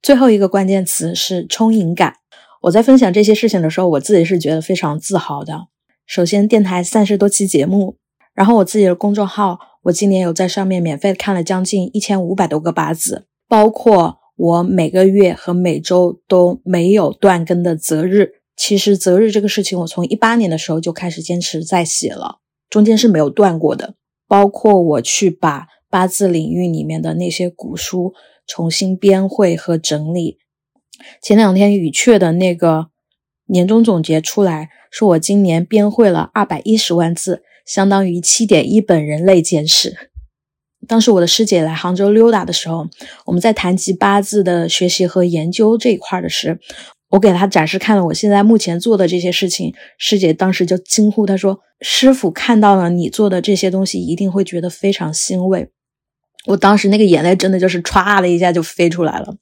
[0.00, 2.14] 最后一个关键词是充盈感。
[2.62, 5.68] 我在分享这些事情的时候，我自己是觉得非常自豪的。
[6.06, 7.96] 首先，电台三十多期节目，
[8.34, 18.32] 然后我自己的公众号，我今年有在上面免费看了将近一千五百多个八字，包括我每个月和每周都没有断更的择日。
[18.56, 22.38] 其实择日这个事情，我从一八年的时候就开始坚持在写了，
[22.68, 23.94] 中间是没有断过的。
[24.26, 28.12] 包括我去把八字领域里面的那些古书
[28.48, 30.38] 重新编绘和整理。
[31.22, 32.88] 前两天语雀的那个
[33.46, 39.96] 年终总结出来说，我今年编绘了二百一十万字，相当于七点一本人类简史。
[40.86, 42.88] 当时我的师姐来杭州溜达的时候，
[43.26, 46.58] 我们在谈及八字的学习和研究这一块的时。
[47.10, 55.70] 我给她展示看了我现在目前做的这些事情，师姐当时就惊呼，她说：“师傅看到了你做的这些东西，一定会觉得非常欣慰。”
[56.48, 59.36] 我当时那个眼泪真的就是唰的一下就飞出来了。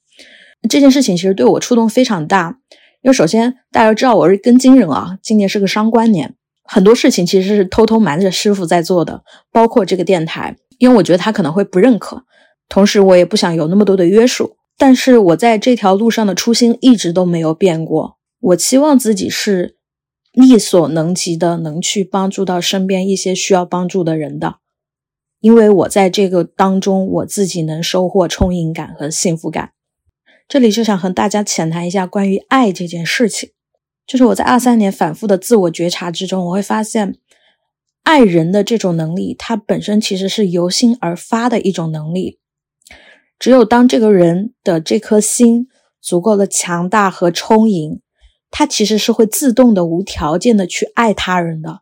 [0.69, 2.57] 这件事情其实对我触动非常大，
[3.01, 6.35] 因为首先大家知道我是庚金人啊，今年是个伤官年，
[6.65, 9.23] 很多事情其实是偷偷瞒着师傅在做的，
[9.53, 12.23] 包括这个电台，因为我觉得他可能会不认可，
[12.67, 14.57] 同时我也不想有那么多的约束。
[14.77, 18.17] 但是我在这条路上的初心一直都没有变过。
[18.41, 19.77] 我期望自己是
[20.33, 24.57] 力所能及的，能去帮助到身边一些需要帮助的人的。
[25.39, 29.71] 因为我在这个当中，我自己能收获充盈感和幸福感。
[30.47, 33.51] 这里就想和大家浅谈一下关于爱这件事情。
[34.05, 37.15] 就是我在二三年反复的自我觉察之中，我会发现，
[38.03, 42.39] 爱人的这种能力，它本身其实是由心而发的一种能力。
[43.37, 45.67] 只有当这个人的这颗心
[46.01, 47.99] 足够的强大和充盈，
[48.49, 51.81] 他其实是会自动的、无条件的去爱他人的。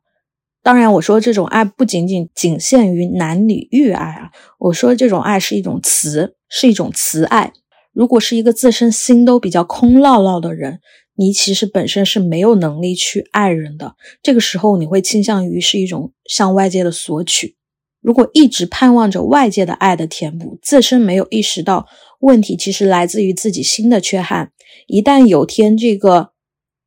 [0.66, 7.54] 当然，我说这种爱不仅仅仅限于男女欲爱啊，我说这种爱是一种慈，是一种慈爱。
[7.94, 10.80] 如果是一个自身心都比较空落落的人，
[11.18, 13.94] 你其实本身是没有能力去爱人的。
[14.24, 17.56] 这个时候，你会倾向于是一种向外界的索取。
[18.02, 21.86] 如果一直盼望着外界的爱的填补，自身没有意识到
[22.22, 24.52] 问题其实来自于自己心的缺憾，
[24.88, 26.32] 一旦有天这个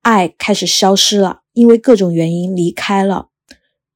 [0.03, 3.28] 爱开始消失了，因为各种原因离开了，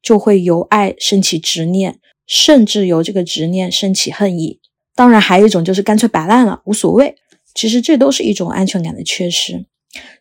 [0.02, 4.60] 就会由爱升起执念，甚至由这个执念升起恨意。
[4.94, 7.14] 当然，还有一种就是干脆摆烂了，无所谓。
[7.54, 9.66] 其实这都是一种安全感的缺失，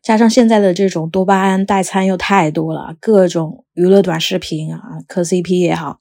[0.03, 5.99] 加上现在的这种多巴胺代餐又太多了，各种娱乐短视频啊，磕 CP 也好。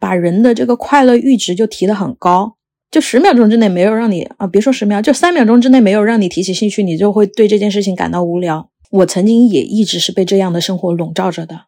[0.00, 2.56] 把人的这个快乐阈值就提得很高，
[2.90, 8.70] 就十秒钟之内没有让你啊，别说十秒，就三秒钟之内没有让你提起兴趣，你就会对这件事情感到无聊。
[8.90, 11.66] 我曾经也一直是被这样的生活笼罩着的，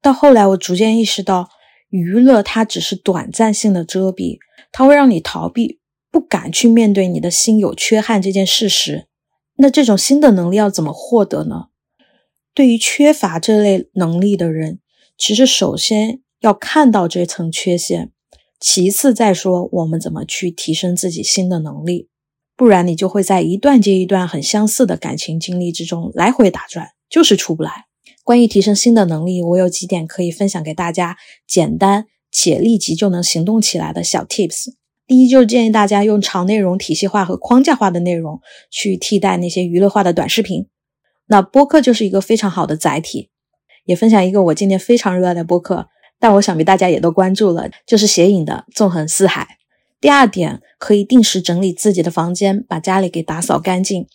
[0.00, 1.48] 到后来我逐渐意识到，
[1.90, 4.38] 娱乐它只是短暂性的遮蔽，
[4.72, 5.80] 它会让你逃避，
[6.10, 9.06] 不敢去面对你的心有缺憾这件事实。
[9.56, 11.66] 那这种新的能力要怎么获得呢？
[12.54, 14.80] 对于缺乏这类能力的人，
[15.16, 16.20] 其实首先。
[16.40, 18.12] 要看到这层缺陷，
[18.60, 22.10] 其次再说我们怎么去提升自己新的能力，
[22.54, 27.87] 不然你就会在一段接一段很相似的感情经历之中来回打转，就是出不来。
[28.28, 34.74] 关于提升新的能力，我有几点可以分享给大家，简单且立即就能行动起来的小 tips。
[35.06, 38.38] 第一，就是建议大家用长内容体系化和框架化的内容
[38.70, 40.66] 去替代那些娱乐化的短视频，
[41.28, 43.30] 那播客就是一个非常好的载体。
[43.86, 45.88] 也分享一个我今年非常热爱的播客。
[46.20, 49.44] 但我想必大家也都关注了，就是写影的《纵横四海》。
[50.02, 54.06] 第二点，可以定时整理自己的房间，把家里给打扫干净。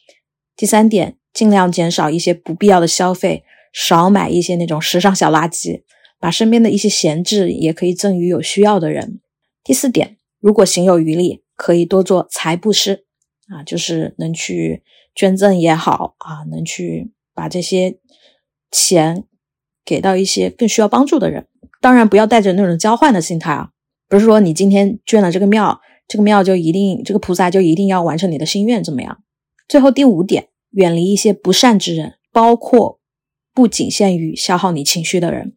[0.56, 3.44] 第三点，尽量减少一些不必要的消费，
[3.74, 5.82] 少买一些那种时尚小垃圾，
[6.20, 9.20] 把身边的一些闲置也可以赠予有需要的人。
[9.64, 13.06] 第四点，如果行有余力，可以多做财布施
[13.48, 14.84] 啊，就是能去
[15.16, 17.98] 捐赠也好啊，能去把这些
[18.72, 19.24] 钱
[19.84, 21.48] 给到一些更需要帮助的人。
[21.82, 23.72] 当然不要带着那种交换的心态啊，
[24.08, 29.24] 不是说你今天捐了这个庙，这个庙就一定这个菩萨就一定要完成你的心愿怎么样？
[29.68, 33.00] 最后第五点，远离一些不善之人，包括
[33.54, 35.56] 不仅限于消耗你情绪的人。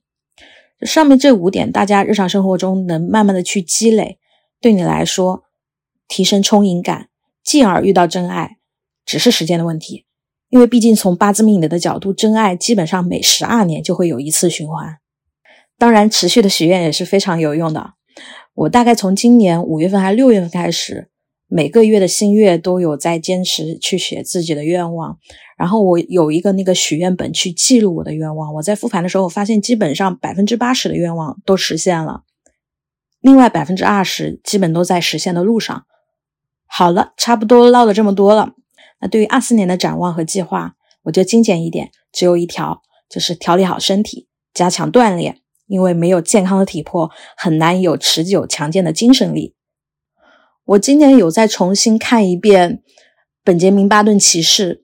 [0.82, 4.18] 上面这五点，大家日常生活中能慢慢的去积累，
[4.60, 5.44] 对你来说
[6.06, 7.08] 提升充盈感，
[7.42, 8.58] 进而遇到真爱，
[9.06, 10.04] 只是时间的问题。
[10.50, 14.98] 因为毕竟从八字命理的角度，真爱基本上每十二年就会有一次循环。
[15.78, 17.94] 当然，持续的许愿也是非常有用的。
[18.54, 21.10] 我大概从今年五月份还是六月份开始，
[21.48, 25.18] 每个月的新月都有在坚持去写自己的愿望。
[25.56, 28.54] 然后我有一个那个许愿本去记录我的愿望。
[28.54, 32.22] 我在复盘的时候，我发现基本上百分之八十的愿望都实现了，
[33.20, 35.84] 另外百分之二十基本都在实现的路上。
[36.66, 38.52] 好了，差不多唠了这么多了。
[39.00, 40.74] 那对于二四年的展望和计划，
[41.04, 45.40] 我就精简一点，只有一条，就是调理好身体，加强锻炼。
[45.68, 49.55] 因为没有健康的体魄，很难有持久强健的精神力。
[50.66, 52.82] 我今年有再重新看一遍
[53.44, 54.82] 本杰明·巴顿骑士，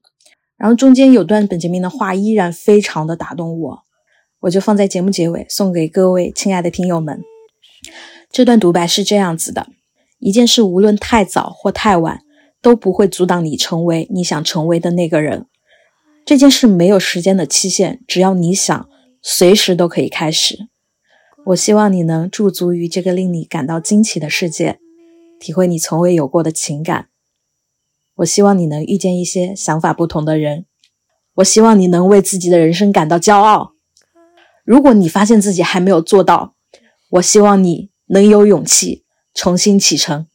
[0.56, 3.78] 然后中间有段本杰明的话依然非常的打动我，
[4.42, 7.20] 我就放在节目结尾送给各位亲爱的听友们。
[8.30, 9.66] 这段独白是这样子的：
[10.20, 12.20] 一件事无论太早或太晚，
[12.60, 15.46] 都不会阻挡你成为你想成为的那个人。
[16.24, 18.88] 这件事没有时间的期限，只要你想，
[19.20, 20.68] 随时都可以开始。
[21.46, 24.78] 我希望你能驻足于这个令你感到惊奇的世界，
[25.42, 27.08] 体会你从未有过的情感。
[28.14, 30.66] 我希望你能遇见一些想法不同的人。
[31.34, 33.72] 我希望你能为自己的人生感到骄傲。
[34.64, 36.54] 如果你发现自己还没有做到，
[37.10, 39.04] 我希望你能有勇气
[39.34, 40.28] 重新启程。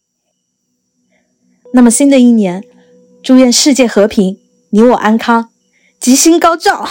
[1.73, 2.65] 那么，新的一年，
[3.23, 4.37] 祝愿世界和平，
[4.71, 5.49] 你我安康，
[6.01, 6.85] 吉星高照。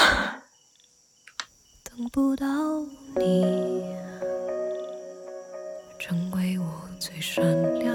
[1.85, 2.47] 等不到
[3.19, 3.85] 你。
[5.99, 6.65] 成为我
[7.01, 7.45] 最闪
[7.81, 7.86] 亮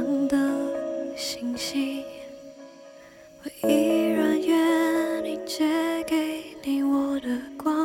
[7.71, 7.83] 光，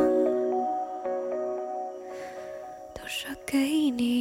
[2.92, 3.56] 都射给
[3.90, 4.18] 你，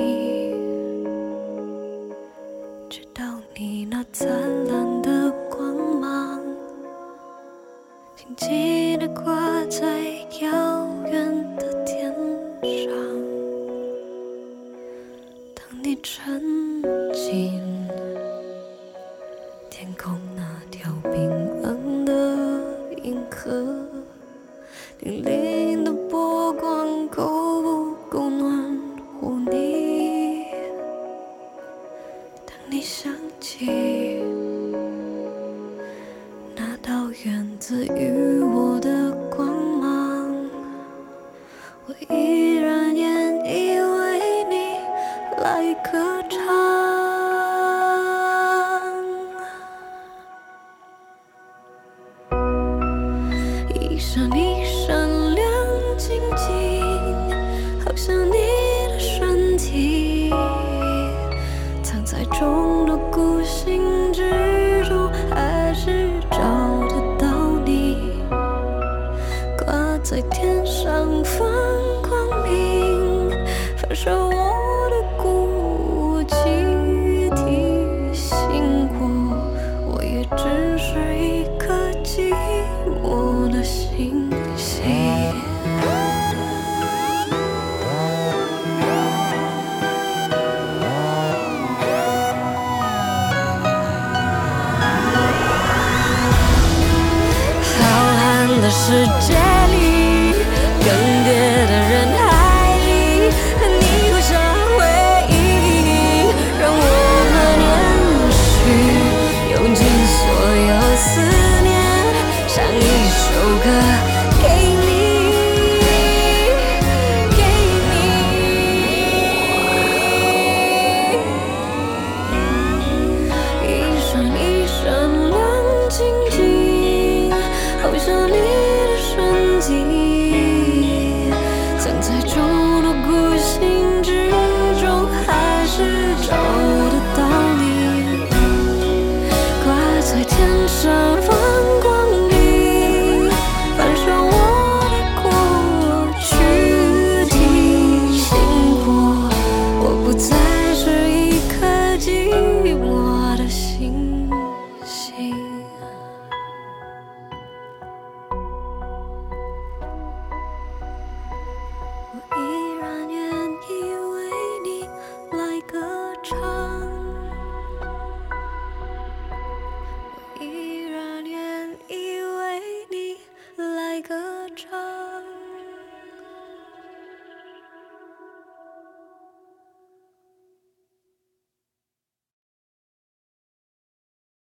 [2.88, 3.24] 直到
[3.56, 4.28] 你那灿
[4.68, 6.40] 烂的光芒，
[8.16, 9.88] 静静地挂在